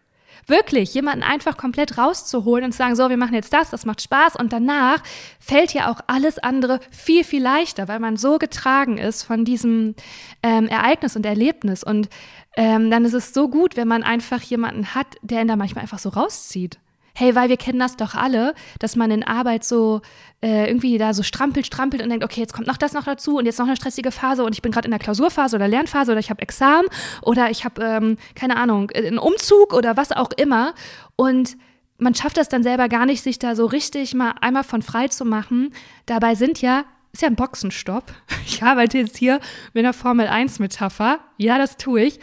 Wirklich, 0.47 0.93
jemanden 0.95 1.23
einfach 1.23 1.57
komplett 1.57 1.99
rauszuholen 1.99 2.65
und 2.65 2.73
zu 2.73 2.79
sagen, 2.79 2.97
so, 2.97 3.09
wir 3.09 3.17
machen 3.17 3.35
jetzt 3.35 3.53
das, 3.53 3.71
das 3.71 3.87
macht 3.87 4.03
Spaß 4.03 4.37
und 4.37 4.53
danach 4.53 5.03
fällt 5.39 5.73
ja 5.73 5.91
auch 5.91 6.01
alles 6.09 6.39
andere 6.39 6.81
viel, 6.91 7.23
viel 7.23 7.43
leichter, 7.43 7.87
weil 7.87 8.01
man 8.01 8.17
so 8.17 8.39
getragen 8.39 8.99
ist 8.99 9.23
von 9.23 9.45
diesem 9.45 9.95
ähm, 10.43 10.67
Ereignis 10.67 11.15
und 11.15 11.25
Erlebnis. 11.25 11.85
Und 11.85 12.09
ähm, 12.57 12.91
dann 12.91 13.05
ist 13.05 13.15
es 13.15 13.33
so 13.33 13.49
gut, 13.49 13.77
wenn 13.77 13.89
man 13.89 14.03
einfach 14.03 14.43
jemanden 14.43 14.95
hat, 14.95 15.07
der 15.23 15.43
ihn 15.43 15.49
da 15.49 15.57
manchmal 15.57 15.83
einfach 15.83 16.01
so 16.01 16.09
rauszieht. 16.09 16.79
Hey, 17.15 17.35
weil 17.35 17.51
wir 17.51 17.59
kennen 17.59 17.79
das 17.79 17.97
doch 17.97 18.15
alle, 18.15 18.55
dass 18.79 18.97
man 18.97 19.11
in 19.11 19.23
Arbeit 19.23 19.65
so 19.65 20.01
äh, 20.43 20.67
irgendwie 20.67 20.97
da 20.97 21.13
so 21.13 21.23
strampelt, 21.23 21.67
strampelt 21.67 22.03
und 22.03 22.09
denkt, 22.09 22.25
okay, 22.25 22.41
jetzt 22.41 22.55
kommt 22.55 22.67
noch 22.67 22.79
das 22.79 22.95
noch 22.95 23.05
dazu 23.05 23.37
und 23.37 23.45
jetzt 23.45 23.59
noch 23.59 23.67
eine 23.67 23.77
stressige 23.77 24.11
Phase 24.11 24.45
und 24.45 24.55
ich 24.55 24.63
bin 24.63 24.73
gerade 24.73 24.87
in 24.87 24.93
der 24.93 24.99
Klausurphase 24.99 25.57
oder 25.57 25.69
Lernphase 25.69 26.13
oder 26.13 26.21
ich 26.21 26.31
habe 26.31 26.41
Examen 26.41 26.89
oder 27.21 27.51
ich 27.51 27.65
habe, 27.65 27.83
ähm, 27.83 28.17
keine 28.35 28.57
Ahnung, 28.57 28.91
einen 28.91 29.19
Umzug 29.19 29.75
oder 29.75 29.97
was 29.97 30.11
auch 30.13 30.31
immer. 30.33 30.75
Und 31.17 31.57
man 31.99 32.15
schafft 32.15 32.37
das 32.37 32.49
dann 32.49 32.63
selber 32.63 32.89
gar 32.89 33.07
nicht, 33.07 33.23
sich 33.23 33.39
da 33.39 33.55
so 33.55 33.67
richtig 33.67 34.15
mal 34.15 34.35
einmal 34.41 34.65
von 34.65 34.83
frei 34.83 35.09
zu 35.09 35.25
machen. 35.25 35.75
Dabei 36.07 36.35
sind 36.35 36.61
ja, 36.63 36.85
ist 37.13 37.23
ja 37.23 37.29
ein 37.29 37.37
Boxenstopp. 37.37 38.05
Ich 38.47 38.63
arbeite 38.63 38.99
jetzt 38.99 39.17
hier 39.17 39.41
mit 39.73 39.85
einer 39.85 39.95
Formel 39.95 40.27
1 40.27 40.59
Metapher. 40.59 41.21
Ja, 41.37 41.59
das 41.59 41.77
tue 41.77 42.03
ich. 42.03 42.21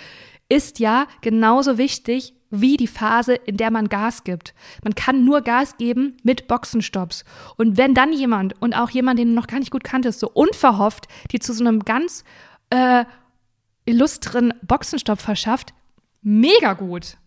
Ist 0.47 0.79
ja 0.79 1.07
genauso 1.21 1.77
wichtig 1.77 2.33
wie 2.49 2.77
die 2.77 2.87
Phase, 2.87 3.35
in 3.35 3.57
der 3.57 3.71
man 3.71 3.89
Gas 3.89 4.23
gibt. 4.23 4.53
Man 4.83 4.95
kann 4.95 5.25
nur 5.25 5.41
Gas 5.41 5.77
geben 5.77 6.17
mit 6.23 6.47
Boxenstopps. 6.47 7.23
Und 7.57 7.77
wenn 7.77 7.93
dann 7.93 8.13
jemand 8.13 8.59
und 8.61 8.73
auch 8.73 8.89
jemand, 8.89 9.19
den 9.19 9.29
du 9.29 9.33
noch 9.35 9.47
gar 9.47 9.59
nicht 9.59 9.71
gut 9.71 9.83
kanntest, 9.83 10.19
so 10.19 10.29
unverhofft, 10.29 11.07
die 11.31 11.39
zu 11.39 11.53
so 11.53 11.63
einem 11.63 11.81
ganz 11.81 12.23
äh, 12.69 13.05
illustren 13.85 14.53
Boxenstopp 14.63 15.19
verschafft, 15.19 15.73
mega 16.21 16.73
gut. 16.73 17.17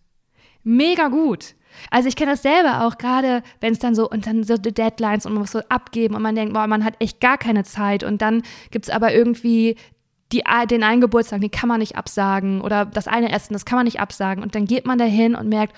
Mega 0.63 1.07
gut. 1.07 1.55
Also 1.89 2.07
ich 2.07 2.15
kenne 2.15 2.31
das 2.31 2.43
selber 2.43 2.85
auch, 2.85 2.97
gerade 2.97 3.41
wenn 3.59 3.73
es 3.73 3.79
dann 3.79 3.95
so, 3.95 4.09
und 4.09 4.27
dann 4.27 4.43
so 4.43 4.57
die 4.57 4.73
Deadlines 4.73 5.25
und 5.25 5.33
man 5.33 5.41
muss 5.41 5.51
so 5.51 5.59
abgeben 5.69 6.15
und 6.15 6.21
man 6.21 6.35
denkt, 6.35 6.53
boah, 6.53 6.67
man 6.67 6.83
hat 6.83 6.95
echt 6.99 7.19
gar 7.19 7.37
keine 7.37 7.63
Zeit 7.63 8.03
und 8.03 8.21
dann 8.21 8.43
gibt 8.71 8.85
es 8.85 8.91
aber 8.91 9.13
irgendwie 9.13 9.75
die, 10.33 10.43
den 10.69 10.83
einen 10.83 11.01
Geburtstag, 11.01 11.41
den 11.41 11.51
kann 11.51 11.69
man 11.69 11.79
nicht 11.79 11.95
absagen 11.95 12.61
oder 12.61 12.85
das 12.85 13.07
eine 13.07 13.31
Essen, 13.31 13.53
das 13.53 13.65
kann 13.65 13.77
man 13.77 13.85
nicht 13.85 13.99
absagen. 13.99 14.43
Und 14.43 14.55
dann 14.55 14.65
geht 14.65 14.85
man 14.85 14.97
dahin 14.97 15.35
und 15.35 15.47
merkt, 15.47 15.75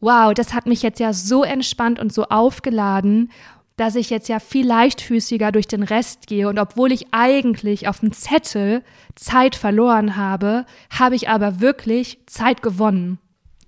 wow, 0.00 0.32
das 0.34 0.54
hat 0.54 0.66
mich 0.66 0.82
jetzt 0.82 1.00
ja 1.00 1.12
so 1.12 1.42
entspannt 1.42 1.98
und 1.98 2.12
so 2.12 2.24
aufgeladen, 2.24 3.30
dass 3.76 3.96
ich 3.96 4.10
jetzt 4.10 4.28
ja 4.28 4.40
viel 4.40 4.66
leichtfüßiger 4.66 5.52
durch 5.52 5.66
den 5.66 5.82
Rest 5.82 6.26
gehe. 6.26 6.48
Und 6.48 6.58
obwohl 6.58 6.92
ich 6.92 7.06
eigentlich 7.12 7.88
auf 7.88 8.00
dem 8.00 8.12
Zettel 8.12 8.82
Zeit 9.14 9.56
verloren 9.56 10.16
habe, 10.16 10.66
habe 10.90 11.14
ich 11.14 11.28
aber 11.28 11.60
wirklich 11.60 12.18
Zeit 12.26 12.62
gewonnen 12.62 13.18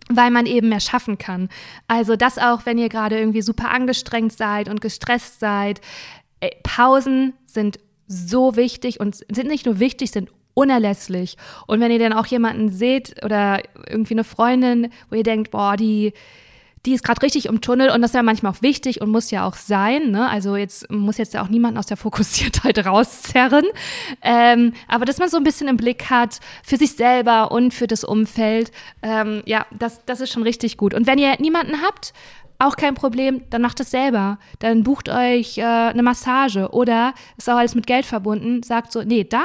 weil 0.09 0.31
man 0.31 0.47
eben 0.47 0.69
mehr 0.69 0.81
schaffen 0.81 1.17
kann. 1.17 1.49
Also 1.89 2.17
das 2.17 2.37
auch, 2.37 2.67
wenn 2.67 2.77
ihr 2.77 2.89
gerade 2.91 3.19
irgendwie 3.19 3.41
super 3.41 3.71
angestrengt 3.71 4.33
seid 4.33 4.69
und 4.69 4.83
gestresst 4.83 5.41
seid. 5.41 5.81
Pausen 6.65 7.35
sind 7.47 7.79
so 8.13 8.57
wichtig 8.57 9.01
und 9.01 9.15
sind 9.15 9.49
nicht 9.49 9.67
nur 9.67 9.79
wichtig, 9.79 10.11
sind 10.11 10.31
unerlässlich. 10.55 11.37
Und 11.67 11.81
wenn 11.81 11.91
ihr 11.91 11.99
dann 11.99 12.13
auch 12.13 12.27
jemanden 12.27 12.71
seht 12.71 13.25
oder 13.25 13.63
irgendwie 13.89 14.15
eine 14.15 14.25
Freundin, 14.25 14.91
wo 15.09 15.17
ihr 15.17 15.23
denkt, 15.23 15.51
boah, 15.51 15.77
die, 15.77 16.13
die 16.85 16.93
ist 16.93 17.05
gerade 17.05 17.23
richtig 17.23 17.47
im 17.47 17.61
Tunnel 17.61 17.91
und 17.91 18.03
das 18.03 18.11
ist 18.11 18.15
ja 18.17 18.23
manchmal 18.23 18.53
auch 18.53 18.61
wichtig 18.61 19.01
und 19.01 19.09
muss 19.09 19.31
ja 19.31 19.47
auch 19.47 19.55
sein. 19.55 20.11
Ne? 20.11 20.29
Also 20.29 20.57
jetzt 20.57 20.91
muss 20.91 21.17
jetzt 21.17 21.33
ja 21.33 21.43
auch 21.43 21.49
niemanden 21.49 21.79
aus 21.79 21.87
der 21.87 21.97
Fokussiertheit 21.97 22.79
rauszerren. 22.87 23.65
Ähm, 24.21 24.75
aber 24.89 25.05
dass 25.05 25.19
man 25.19 25.29
so 25.29 25.37
ein 25.37 25.45
bisschen 25.45 25.69
im 25.69 25.77
Blick 25.77 26.11
hat 26.11 26.41
für 26.65 26.77
sich 26.77 26.93
selber 26.93 27.51
und 27.53 27.73
für 27.73 27.87
das 27.87 28.05
Umfeld, 28.05 28.73
ähm, 29.03 29.43
ja, 29.47 29.65
das, 29.71 30.05
das 30.05 30.21
ist 30.21 30.33
schon 30.33 30.43
richtig 30.43 30.77
gut. 30.77 30.93
Und 30.93 31.07
wenn 31.07 31.19
ihr 31.19 31.35
niemanden 31.41 31.81
habt, 31.83 32.13
auch 32.63 32.77
kein 32.77 32.95
Problem, 32.95 33.43
dann 33.51 33.63
macht 33.63 33.81
es 33.81 33.91
selber. 33.91 34.39
Dann 34.59 34.83
bucht 34.83 35.09
euch 35.09 35.59
äh, 35.59 35.63
eine 35.63 36.03
Massage 36.03 36.71
oder 36.71 37.15
ist 37.37 37.49
auch 37.51 37.57
alles 37.57 37.75
mit 37.75 37.87
Geld 37.87 38.07
verbunden, 38.07 38.63
sagt 38.63 38.93
so, 38.93 39.03
nee, 39.03 39.25
da 39.25 39.45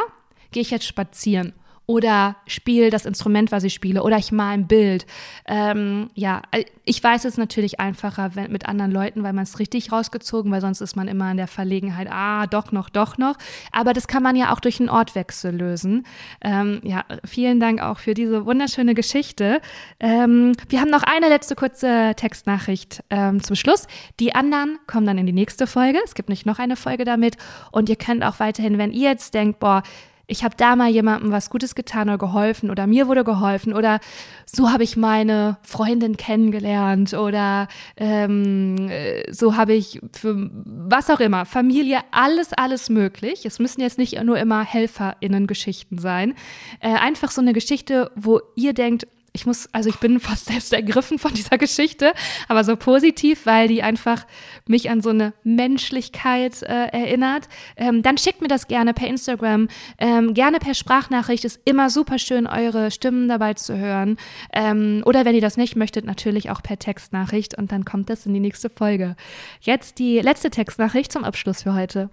gehe 0.51 0.61
ich 0.61 0.71
jetzt 0.71 0.85
spazieren 0.85 1.53
oder 1.87 2.35
spiele 2.45 2.89
das 2.89 3.05
Instrument, 3.05 3.51
was 3.53 3.63
ich 3.63 3.73
spiele, 3.73 4.03
oder 4.03 4.17
ich 4.17 4.33
mal 4.33 4.51
ein 4.51 4.67
Bild. 4.67 5.05
Ähm, 5.45 6.09
ja, 6.15 6.41
äh, 6.51 6.65
ich 6.83 7.01
weiß 7.01 7.23
es 7.23 7.37
natürlich 7.37 7.79
einfacher 7.79 8.35
wenn, 8.35 8.51
mit 8.51 8.67
anderen 8.67 8.91
Leuten, 8.91 9.23
weil 9.23 9.31
man 9.31 9.43
es 9.43 9.57
richtig 9.57 9.91
rausgezogen, 9.93 10.51
weil 10.51 10.59
sonst 10.59 10.81
ist 10.81 10.97
man 10.97 11.07
immer 11.07 11.31
in 11.31 11.37
der 11.37 11.47
Verlegenheit, 11.47 12.09
ah, 12.11 12.45
doch 12.45 12.73
noch, 12.73 12.89
doch 12.89 13.17
noch. 13.17 13.37
Aber 13.71 13.93
das 13.93 14.07
kann 14.07 14.21
man 14.21 14.35
ja 14.35 14.53
auch 14.53 14.59
durch 14.59 14.81
einen 14.81 14.89
Ortwechsel 14.89 15.55
lösen. 15.55 16.05
Ähm, 16.41 16.81
ja, 16.83 17.05
vielen 17.23 17.61
Dank 17.61 17.81
auch 17.81 17.99
für 17.99 18.13
diese 18.13 18.45
wunderschöne 18.45 18.93
Geschichte. 18.93 19.61
Ähm, 20.01 20.57
wir 20.67 20.81
haben 20.81 20.91
noch 20.91 21.03
eine 21.03 21.29
letzte 21.29 21.55
kurze 21.55 22.13
Textnachricht 22.17 23.01
ähm, 23.09 23.41
zum 23.41 23.55
Schluss. 23.55 23.87
Die 24.19 24.35
anderen 24.35 24.77
kommen 24.87 25.07
dann 25.07 25.17
in 25.17 25.25
die 25.25 25.31
nächste 25.31 25.67
Folge. 25.67 25.99
Es 26.03 26.15
gibt 26.15 26.27
nicht 26.27 26.45
noch 26.45 26.59
eine 26.59 26.75
Folge 26.75 27.05
damit. 27.05 27.37
Und 27.71 27.87
ihr 27.87 27.95
könnt 27.95 28.25
auch 28.25 28.41
weiterhin, 28.41 28.77
wenn 28.77 28.91
ihr 28.91 29.09
jetzt 29.09 29.33
denkt, 29.33 29.61
boah, 29.61 29.83
ich 30.27 30.43
habe 30.43 30.55
da 30.57 30.75
mal 30.75 30.89
jemandem 30.89 31.31
was 31.31 31.49
Gutes 31.49 31.73
getan 31.73 32.09
oder 32.09 32.17
geholfen 32.17 32.69
oder 32.69 32.85
mir 32.85 33.07
wurde 33.07 33.23
geholfen 33.23 33.73
oder 33.73 33.99
so 34.45 34.71
habe 34.71 34.83
ich 34.83 34.97
meine 34.97 35.57
Freundin 35.61 36.17
kennengelernt 36.17 37.13
oder 37.13 37.67
ähm, 37.95 38.89
so 39.31 39.55
habe 39.55 39.73
ich 39.73 40.01
für 40.11 40.49
was 40.65 41.09
auch 41.09 41.21
immer, 41.21 41.45
Familie, 41.45 41.99
alles, 42.11 42.51
alles 42.53 42.89
möglich. 42.89 43.45
Es 43.45 43.59
müssen 43.59 43.81
jetzt 43.81 43.97
nicht 43.97 44.21
nur 44.21 44.37
immer 44.37 44.63
HelferInnen-Geschichten 44.63 45.97
sein. 45.97 46.35
Äh, 46.81 46.89
einfach 46.89 47.31
so 47.31 47.41
eine 47.41 47.53
Geschichte, 47.53 48.11
wo 48.15 48.41
ihr 48.55 48.73
denkt, 48.73 49.07
ich 49.37 49.45
muss, 49.45 49.69
also 49.71 49.89
ich 49.89 49.97
bin 49.97 50.19
fast 50.29 50.45
selbst 50.47 50.73
ergriffen 50.73 51.19
von 51.19 51.33
dieser 51.33 51.57
Geschichte, 51.57 52.13
aber 52.47 52.63
so 52.63 52.75
positiv, 52.75 53.45
weil 53.45 53.67
die 53.67 53.83
einfach 53.83 54.25
mich 54.67 54.89
an 54.89 55.01
so 55.01 55.09
eine 55.09 55.33
Menschlichkeit 55.43 56.63
äh, 56.63 56.87
erinnert. 56.87 57.47
Ähm, 57.75 58.01
dann 58.01 58.17
schickt 58.17 58.41
mir 58.41 58.47
das 58.47 58.67
gerne 58.67 58.93
per 58.93 59.07
Instagram, 59.07 59.67
ähm, 59.99 60.33
gerne 60.33 60.57
per 60.57 60.73
Sprachnachricht. 60.73 61.45
Ist 61.45 61.61
immer 61.65 61.89
super 61.89 62.17
schön, 62.17 62.47
eure 62.47 62.91
Stimmen 62.91 63.27
dabei 63.27 63.53
zu 63.53 63.77
hören. 63.77 64.17
Ähm, 64.51 65.03
oder 65.05 65.23
wenn 65.23 65.35
ihr 65.35 65.41
das 65.41 65.57
nicht 65.57 65.75
möchtet, 65.75 66.05
natürlich 66.05 66.49
auch 66.49 66.63
per 66.63 66.79
Textnachricht 66.79 67.57
und 67.57 67.71
dann 67.71 67.85
kommt 67.85 68.09
das 68.09 68.25
in 68.25 68.33
die 68.33 68.39
nächste 68.39 68.69
Folge. 68.69 69.15
Jetzt 69.61 69.99
die 69.99 70.19
letzte 70.19 70.49
Textnachricht 70.49 71.11
zum 71.11 71.23
Abschluss 71.23 71.63
für 71.63 71.75
heute. 71.75 72.09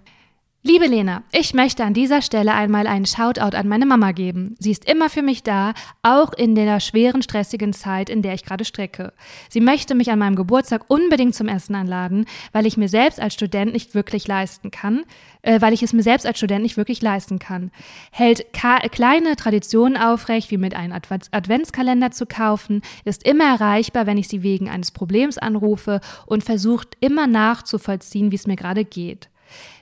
Liebe 0.67 0.87
Lena, 0.87 1.21
ich 1.31 1.53
möchte 1.53 1.83
an 1.83 1.93
dieser 1.93 2.23
Stelle 2.23 2.55
einmal 2.55 2.87
einen 2.87 3.05
Shoutout 3.05 3.55
an 3.55 3.67
meine 3.67 3.85
Mama 3.85 4.13
geben. 4.13 4.55
Sie 4.57 4.71
ist 4.71 4.89
immer 4.89 5.11
für 5.11 5.21
mich 5.21 5.43
da, 5.43 5.75
auch 6.01 6.33
in 6.33 6.55
der 6.55 6.79
schweren, 6.79 7.21
stressigen 7.21 7.71
Zeit, 7.71 8.09
in 8.09 8.23
der 8.23 8.33
ich 8.33 8.43
gerade 8.43 8.65
strecke. 8.65 9.13
Sie 9.47 9.61
möchte 9.61 9.93
mich 9.93 10.09
an 10.09 10.17
meinem 10.17 10.35
Geburtstag 10.35 10.85
unbedingt 10.87 11.35
zum 11.35 11.49
Essen 11.49 11.75
einladen, 11.75 12.25
weil 12.51 12.65
ich 12.65 12.77
mir 12.77 12.89
selbst 12.89 13.19
als 13.19 13.35
Student 13.35 13.73
nicht 13.73 13.93
wirklich 13.93 14.27
leisten 14.27 14.71
kann, 14.71 15.03
äh, 15.43 15.61
weil 15.61 15.71
ich 15.71 15.83
es 15.83 15.93
mir 15.93 16.01
selbst 16.01 16.25
als 16.25 16.39
Student 16.39 16.63
nicht 16.63 16.77
wirklich 16.77 16.99
leisten 16.99 17.37
kann. 17.37 17.69
Hält 18.11 18.51
kleine 18.51 19.35
Traditionen 19.35 19.97
aufrecht, 19.97 20.49
wie 20.49 20.57
mit 20.57 20.75
einem 20.75 20.93
Adv 20.93 21.11
Adventskalender 21.29 22.09
zu 22.09 22.25
kaufen, 22.25 22.81
ist 23.03 23.23
immer 23.23 23.43
erreichbar, 23.43 24.07
wenn 24.07 24.17
ich 24.17 24.29
sie 24.29 24.41
wegen 24.41 24.67
eines 24.67 24.89
Problems 24.89 25.37
anrufe 25.37 26.01
und 26.25 26.43
versucht 26.43 26.97
immer 27.01 27.27
nachzuvollziehen, 27.27 28.31
wie 28.31 28.35
es 28.35 28.47
mir 28.47 28.55
gerade 28.55 28.83
geht. 28.83 29.29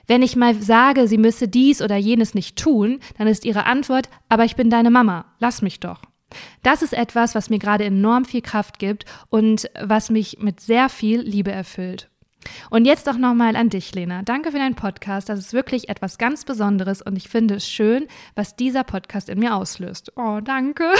Wenn 0.06 0.22
ich 0.22 0.36
mal 0.36 0.54
sage, 0.54 1.08
sie 1.08 1.18
müsse 1.18 1.48
dies 1.48 1.80
oder 1.82 1.96
jenes 1.96 2.34
nicht 2.34 2.56
tun, 2.56 3.00
dann 3.18 3.26
ist 3.26 3.44
ihre 3.44 3.66
Antwort, 3.66 4.08
aber 4.28 4.44
ich 4.44 4.56
bin 4.56 4.70
deine 4.70 4.90
Mama, 4.90 5.24
lass 5.38 5.62
mich 5.62 5.80
doch. 5.80 6.02
Das 6.62 6.82
ist 6.82 6.92
etwas, 6.92 7.34
was 7.34 7.50
mir 7.50 7.58
gerade 7.58 7.84
enorm 7.84 8.24
viel 8.24 8.42
Kraft 8.42 8.78
gibt 8.78 9.04
und 9.28 9.70
was 9.80 10.10
mich 10.10 10.38
mit 10.40 10.60
sehr 10.60 10.88
viel 10.88 11.20
Liebe 11.20 11.52
erfüllt. 11.52 12.10
Und 12.70 12.84
jetzt 12.84 13.08
auch 13.08 13.16
nochmal 13.16 13.56
an 13.56 13.70
dich, 13.70 13.94
Lena. 13.94 14.22
Danke 14.22 14.52
für 14.52 14.58
deinen 14.58 14.74
Podcast. 14.74 15.28
Das 15.28 15.38
ist 15.38 15.52
wirklich 15.54 15.88
etwas 15.88 16.18
ganz 16.18 16.44
Besonderes 16.44 17.00
und 17.00 17.16
ich 17.16 17.28
finde 17.28 17.54
es 17.54 17.68
schön, 17.68 18.06
was 18.34 18.56
dieser 18.56 18.84
Podcast 18.84 19.28
in 19.28 19.38
mir 19.38 19.54
auslöst. 19.54 20.12
Oh, 20.16 20.40
danke. 20.42 20.84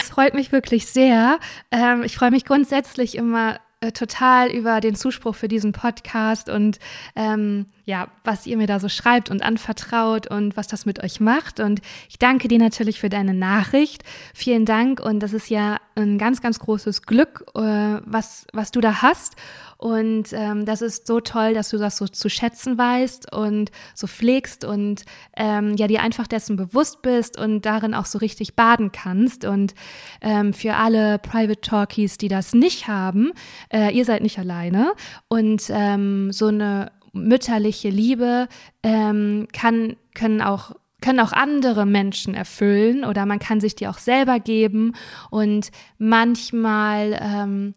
Es 0.00 0.08
freut 0.08 0.34
mich 0.34 0.52
wirklich 0.52 0.86
sehr. 0.86 1.40
Ähm, 1.72 2.04
ich 2.04 2.14
freue 2.16 2.30
mich 2.30 2.44
grundsätzlich 2.44 3.16
immer 3.16 3.58
äh, 3.80 3.92
total 3.92 4.50
über 4.50 4.80
den 4.80 4.94
Zuspruch 4.94 5.34
für 5.34 5.48
diesen 5.48 5.72
Podcast 5.72 6.48
und 6.48 6.78
ähm, 7.16 7.66
ja, 7.84 8.08
was 8.24 8.46
ihr 8.46 8.56
mir 8.56 8.66
da 8.66 8.80
so 8.80 8.88
schreibt 8.88 9.30
und 9.30 9.42
anvertraut 9.42 10.30
und 10.30 10.56
was 10.56 10.68
das 10.68 10.86
mit 10.86 11.02
euch 11.02 11.20
macht. 11.20 11.60
Und 11.60 11.80
ich 12.08 12.18
danke 12.18 12.48
dir 12.48 12.58
natürlich 12.58 13.00
für 13.00 13.08
deine 13.08 13.34
Nachricht. 13.34 14.02
Vielen 14.34 14.64
Dank. 14.64 15.00
Und 15.00 15.20
das 15.20 15.32
ist 15.32 15.50
ja 15.50 15.78
ein 15.94 16.18
ganz, 16.18 16.40
ganz 16.40 16.58
großes 16.58 17.02
Glück, 17.02 17.44
äh, 17.54 17.60
was, 17.60 18.46
was 18.52 18.70
du 18.70 18.80
da 18.80 19.02
hast. 19.02 19.36
Und 19.80 20.34
ähm, 20.34 20.66
das 20.66 20.82
ist 20.82 21.06
so 21.06 21.20
toll, 21.20 21.54
dass 21.54 21.70
du 21.70 21.78
das 21.78 21.96
so 21.96 22.06
zu 22.06 22.28
schätzen 22.28 22.76
weißt 22.76 23.32
und 23.32 23.70
so 23.94 24.06
pflegst 24.06 24.66
und 24.66 25.06
ähm, 25.38 25.74
ja, 25.74 25.86
dir 25.86 26.02
einfach 26.02 26.26
dessen 26.26 26.56
bewusst 26.56 27.00
bist 27.00 27.38
und 27.38 27.62
darin 27.64 27.94
auch 27.94 28.04
so 28.04 28.18
richtig 28.18 28.56
baden 28.56 28.92
kannst. 28.92 29.46
Und 29.46 29.74
ähm, 30.20 30.52
für 30.52 30.74
alle 30.74 31.18
Private 31.18 31.62
Talkies, 31.62 32.18
die 32.18 32.28
das 32.28 32.52
nicht 32.52 32.88
haben, 32.88 33.32
äh, 33.72 33.90
ihr 33.96 34.04
seid 34.04 34.22
nicht 34.22 34.38
alleine. 34.38 34.92
Und 35.28 35.62
ähm, 35.70 36.30
so 36.30 36.48
eine 36.48 36.92
mütterliche 37.12 37.90
Liebe 37.90 38.48
ähm, 38.82 39.48
kann, 39.52 39.96
können 40.14 40.40
auch 40.40 40.72
können 41.00 41.20
auch 41.20 41.32
andere 41.32 41.86
Menschen 41.86 42.34
erfüllen 42.34 43.04
oder 43.04 43.24
man 43.24 43.38
kann 43.38 43.60
sich 43.60 43.74
die 43.74 43.88
auch 43.88 43.96
selber 43.96 44.38
geben. 44.38 44.94
Und 45.30 45.70
manchmal 45.96 47.18
ähm, 47.22 47.74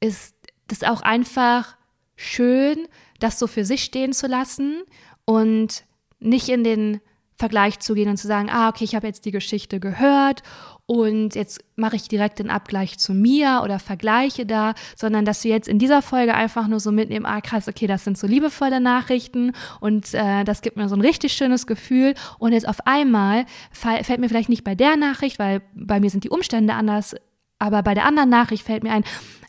ist 0.00 0.34
das 0.66 0.82
auch 0.82 1.00
einfach 1.00 1.76
schön, 2.14 2.86
das 3.20 3.38
so 3.38 3.46
für 3.46 3.64
sich 3.64 3.84
stehen 3.84 4.12
zu 4.12 4.26
lassen 4.26 4.82
und 5.24 5.84
nicht 6.20 6.48
in 6.48 6.64
den 6.64 7.00
Vergleich 7.36 7.78
zu 7.78 7.94
gehen 7.94 8.08
und 8.08 8.16
zu 8.16 8.26
sagen, 8.26 8.50
ah, 8.50 8.68
okay, 8.68 8.84
ich 8.84 8.94
habe 8.94 9.06
jetzt 9.06 9.24
die 9.24 9.30
Geschichte 9.30 9.80
gehört 9.80 10.42
und 10.90 11.34
jetzt 11.34 11.62
mache 11.76 11.96
ich 11.96 12.08
direkt 12.08 12.38
den 12.38 12.48
Abgleich 12.48 12.98
zu 12.98 13.12
mir 13.12 13.60
oder 13.62 13.78
vergleiche 13.78 14.46
da, 14.46 14.72
sondern 14.96 15.26
dass 15.26 15.44
wir 15.44 15.50
jetzt 15.50 15.68
in 15.68 15.78
dieser 15.78 16.00
Folge 16.00 16.34
einfach 16.34 16.66
nur 16.66 16.80
so 16.80 16.90
mitnehmen, 16.92 17.26
ah 17.26 17.42
krass, 17.42 17.68
okay, 17.68 17.86
das 17.86 18.04
sind 18.04 18.16
so 18.16 18.26
liebevolle 18.26 18.80
Nachrichten 18.80 19.52
und 19.80 20.14
äh, 20.14 20.44
das 20.44 20.62
gibt 20.62 20.78
mir 20.78 20.88
so 20.88 20.96
ein 20.96 21.02
richtig 21.02 21.34
schönes 21.34 21.66
Gefühl. 21.66 22.14
Und 22.38 22.54
jetzt 22.54 22.66
auf 22.66 22.86
einmal 22.86 23.44
fällt 23.70 24.18
mir 24.18 24.30
vielleicht 24.30 24.48
nicht 24.48 24.64
bei 24.64 24.74
der 24.74 24.96
Nachricht, 24.96 25.38
weil 25.38 25.60
bei 25.74 26.00
mir 26.00 26.08
sind 26.08 26.24
die 26.24 26.30
Umstände 26.30 26.72
anders 26.72 27.14
aber 27.58 27.82
bei 27.82 27.94
der 27.94 28.04
anderen 28.04 28.30
Nachricht 28.30 28.64
fällt 28.64 28.84
mir 28.84 28.92
ein, 28.92 29.04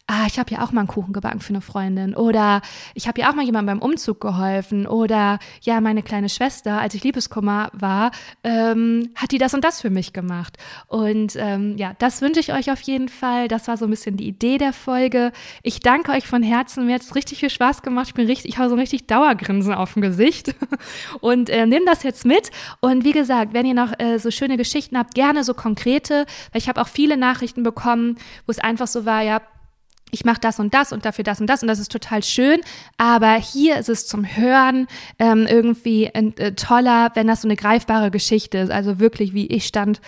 ah, 0.09 0.25
ich 0.25 0.39
habe 0.39 0.51
ja 0.51 0.63
auch 0.63 0.71
mal 0.71 0.81
einen 0.81 0.87
Kuchen 0.87 1.13
gebacken 1.13 1.39
für 1.39 1.53
eine 1.53 1.61
Freundin 1.61 2.15
oder 2.15 2.61
ich 2.95 3.07
habe 3.07 3.21
ja 3.21 3.29
auch 3.29 3.35
mal 3.35 3.45
jemandem 3.45 3.77
beim 3.77 3.87
Umzug 3.87 4.19
geholfen 4.19 4.87
oder 4.87 5.37
ja, 5.61 5.79
meine 5.81 6.01
kleine 6.01 6.29
Schwester, 6.29 6.81
als 6.81 6.95
ich 6.95 7.03
Liebeskummer 7.03 7.69
war, 7.73 8.09
ähm, 8.43 9.11
hat 9.13 9.31
die 9.31 9.37
das 9.37 9.53
und 9.53 9.63
das 9.63 9.81
für 9.81 9.91
mich 9.91 10.11
gemacht. 10.11 10.57
Und 10.87 11.35
ähm, 11.35 11.77
ja, 11.77 11.93
das 11.99 12.21
wünsche 12.21 12.39
ich 12.39 12.51
euch 12.53 12.71
auf 12.71 12.81
jeden 12.81 13.07
Fall. 13.07 13.47
Das 13.47 13.67
war 13.67 13.77
so 13.77 13.85
ein 13.85 13.91
bisschen 13.91 14.17
die 14.17 14.27
Idee 14.27 14.57
der 14.57 14.73
Folge. 14.73 15.31
Ich 15.61 15.79
danke 15.79 16.11
euch 16.11 16.25
von 16.25 16.41
Herzen. 16.41 16.87
Mir 16.87 16.95
hat 16.95 17.03
es 17.03 17.13
richtig 17.13 17.39
viel 17.39 17.51
Spaß 17.51 17.83
gemacht. 17.83 18.07
Ich 18.07 18.13
bin 18.15 18.25
richtig, 18.25 18.53
ich 18.53 18.57
habe 18.57 18.69
so 18.69 18.75
ein 18.75 18.79
richtig 18.79 19.05
Dauergrinsen 19.05 19.75
auf 19.75 19.93
dem 19.93 20.01
Gesicht 20.01 20.55
und 21.21 21.51
äh, 21.51 21.67
nehme 21.67 21.85
das 21.85 22.01
jetzt 22.01 22.25
mit. 22.25 22.49
Und 22.79 23.03
wie 23.03 23.11
gesagt, 23.11 23.53
wenn 23.53 23.67
ihr 23.67 23.75
noch 23.75 23.91
äh, 23.99 24.17
so 24.17 24.31
schöne 24.31 24.57
Geschichten 24.57 24.97
habt, 24.97 25.13
gerne 25.13 25.43
so 25.43 25.53
konkrete, 25.53 26.25
weil 26.51 26.61
ich 26.61 26.67
habe 26.67 26.81
auch 26.81 26.87
viele 26.87 27.15
Nachrichten 27.15 27.61
bekommen, 27.61 28.15
wo 28.47 28.51
es 28.51 28.57
einfach 28.57 28.87
so 28.87 29.05
war, 29.05 29.21
ja, 29.21 29.39
ich 30.11 30.25
mache 30.25 30.39
das 30.41 30.59
und 30.59 30.73
das 30.73 30.91
und 30.91 31.05
dafür 31.05 31.23
das 31.23 31.39
und 31.39 31.47
das 31.47 31.61
und 31.61 31.67
das 31.67 31.79
ist 31.79 31.91
total 31.91 32.23
schön, 32.23 32.59
aber 32.97 33.33
hier 33.35 33.77
ist 33.77 33.89
es 33.89 34.07
zum 34.07 34.25
Hören 34.25 34.87
ähm, 35.19 35.47
irgendwie 35.47 36.05
äh, 36.05 36.53
toller, 36.53 37.11
wenn 37.15 37.27
das 37.27 37.41
so 37.41 37.47
eine 37.47 37.55
greifbare 37.55 38.11
Geschichte 38.11 38.57
ist. 38.57 38.71
Also 38.71 38.99
wirklich, 38.99 39.33
wie 39.33 39.47
ich 39.47 39.65
stand 39.65 40.01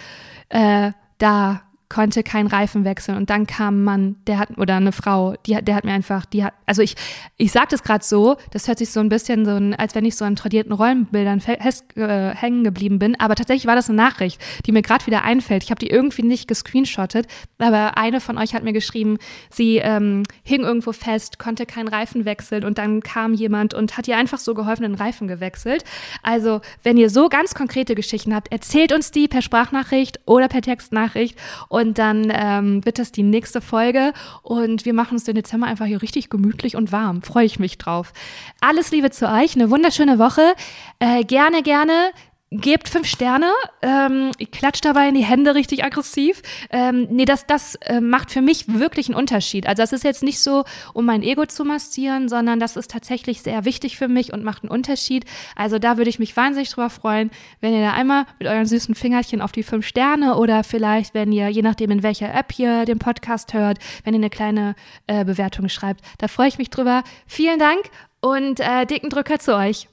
äh, 0.49 0.91
da 1.17 1.61
konnte 1.91 2.23
keinen 2.23 2.47
Reifen 2.47 2.85
wechseln 2.85 3.17
und 3.17 3.29
dann 3.29 3.45
kam 3.45 3.81
ein 3.81 3.83
Mann, 3.83 4.15
der 4.25 4.39
hat 4.39 4.57
oder 4.57 4.77
eine 4.77 4.93
Frau, 4.93 5.35
die 5.45 5.57
hat, 5.57 5.67
der 5.67 5.75
hat 5.75 5.83
mir 5.83 5.91
einfach, 5.91 6.25
die 6.25 6.45
hat, 6.45 6.53
also 6.65 6.81
ich, 6.81 6.95
ich 7.35 7.51
sage 7.51 7.67
das 7.71 7.83
gerade 7.83 8.03
so, 8.03 8.37
das 8.51 8.69
hört 8.69 8.77
sich 8.77 8.91
so 8.91 9.01
ein 9.01 9.09
bisschen 9.09 9.45
so, 9.45 9.75
als 9.77 9.93
wenn 9.93 10.05
ich 10.05 10.15
so 10.15 10.23
an 10.23 10.37
tradierten 10.37 10.71
Rollenbildern 10.71 11.41
fest, 11.41 11.97
äh, 11.97 12.33
hängen 12.33 12.63
geblieben 12.63 12.97
bin, 12.97 13.19
aber 13.19 13.35
tatsächlich 13.35 13.65
war 13.65 13.75
das 13.75 13.89
eine 13.89 13.97
Nachricht, 13.97 14.41
die 14.65 14.71
mir 14.71 14.81
gerade 14.81 15.05
wieder 15.05 15.25
einfällt. 15.25 15.63
Ich 15.63 15.69
habe 15.69 15.79
die 15.79 15.89
irgendwie 15.89 16.23
nicht 16.23 16.47
gescreenshottet, 16.47 17.27
aber 17.57 17.97
eine 17.97 18.21
von 18.21 18.37
euch 18.37 18.53
hat 18.53 18.63
mir 18.63 18.73
geschrieben, 18.73 19.17
sie 19.49 19.79
ähm, 19.79 20.23
hing 20.43 20.61
irgendwo 20.61 20.93
fest, 20.93 21.39
konnte 21.39 21.65
keinen 21.65 21.89
Reifen 21.89 22.23
wechseln 22.23 22.63
und 22.63 22.77
dann 22.77 23.01
kam 23.01 23.33
jemand 23.33 23.73
und 23.73 23.97
hat 23.97 24.07
ihr 24.07 24.15
einfach 24.15 24.39
so 24.39 24.53
geholfen, 24.53 24.83
den 24.83 24.95
Reifen 24.95 25.27
gewechselt. 25.27 25.83
Also 26.23 26.61
wenn 26.83 26.95
ihr 26.95 27.09
so 27.09 27.27
ganz 27.27 27.53
konkrete 27.53 27.95
Geschichten 27.95 28.33
habt, 28.33 28.49
erzählt 28.49 28.93
uns 28.93 29.11
die 29.11 29.27
per 29.27 29.41
Sprachnachricht 29.41 30.21
oder 30.25 30.47
per 30.47 30.61
Textnachricht 30.61 31.37
und 31.67 31.80
und 31.81 31.97
dann 31.97 32.31
ähm, 32.33 32.85
wird 32.85 32.99
das 32.99 33.11
die 33.11 33.23
nächste 33.23 33.61
Folge 33.61 34.13
und 34.43 34.85
wir 34.85 34.93
machen 34.93 35.15
uns 35.15 35.23
den 35.23 35.35
Dezember 35.35 35.67
einfach 35.67 35.85
hier 35.85 36.01
richtig 36.01 36.29
gemütlich 36.29 36.75
und 36.75 36.91
warm. 36.91 37.21
Freue 37.21 37.45
ich 37.45 37.59
mich 37.59 37.77
drauf. 37.77 38.13
Alles 38.61 38.91
Liebe 38.91 39.11
zu 39.11 39.27
euch, 39.27 39.55
eine 39.55 39.69
wunderschöne 39.69 40.19
Woche. 40.19 40.53
Äh, 40.99 41.23
gerne, 41.23 41.63
gerne 41.63 42.11
gebt 42.51 42.89
fünf 42.89 43.07
Sterne, 43.07 43.49
ähm, 43.81 44.31
klatscht 44.51 44.83
dabei 44.83 45.07
in 45.07 45.15
die 45.15 45.23
Hände 45.23 45.55
richtig 45.55 45.85
aggressiv. 45.85 46.41
Ähm, 46.69 47.07
nee, 47.09 47.23
das, 47.23 47.47
das 47.47 47.75
äh, 47.75 48.01
macht 48.01 48.29
für 48.29 48.41
mich 48.41 48.65
wirklich 48.67 49.07
einen 49.07 49.15
Unterschied. 49.15 49.67
Also 49.67 49.81
das 49.81 49.93
ist 49.93 50.03
jetzt 50.03 50.21
nicht 50.21 50.39
so, 50.39 50.65
um 50.93 51.05
mein 51.05 51.23
Ego 51.23 51.45
zu 51.45 51.63
massieren, 51.63 52.27
sondern 52.27 52.59
das 52.59 52.75
ist 52.75 52.91
tatsächlich 52.91 53.41
sehr 53.41 53.63
wichtig 53.63 53.97
für 53.97 54.09
mich 54.09 54.33
und 54.33 54.43
macht 54.43 54.63
einen 54.63 54.71
Unterschied. 54.71 55.23
Also 55.55 55.79
da 55.79 55.95
würde 55.95 56.09
ich 56.09 56.19
mich 56.19 56.35
wahnsinnig 56.35 56.69
drüber 56.69 56.89
freuen, 56.89 57.31
wenn 57.61 57.73
ihr 57.73 57.81
da 57.81 57.93
einmal 57.93 58.25
mit 58.37 58.49
euren 58.49 58.65
süßen 58.65 58.95
Fingerchen 58.95 59.41
auf 59.41 59.53
die 59.53 59.63
fünf 59.63 59.87
Sterne 59.87 60.35
oder 60.35 60.65
vielleicht, 60.65 61.13
wenn 61.13 61.31
ihr, 61.31 61.47
je 61.47 61.61
nachdem 61.61 61.89
in 61.89 62.03
welcher 62.03 62.33
App 62.33 62.59
ihr 62.59 62.83
den 62.83 62.99
Podcast 62.99 63.53
hört, 63.53 63.77
wenn 64.03 64.13
ihr 64.13 64.19
eine 64.19 64.29
kleine 64.29 64.75
äh, 65.07 65.23
Bewertung 65.23 65.69
schreibt. 65.69 66.01
Da 66.17 66.27
freue 66.27 66.49
ich 66.49 66.57
mich 66.57 66.69
drüber. 66.69 67.03
Vielen 67.27 67.59
Dank 67.59 67.83
und 68.19 68.59
äh, 68.59 68.85
dicken 68.85 69.09
Drücker 69.09 69.39
zu 69.39 69.55
euch. 69.55 69.87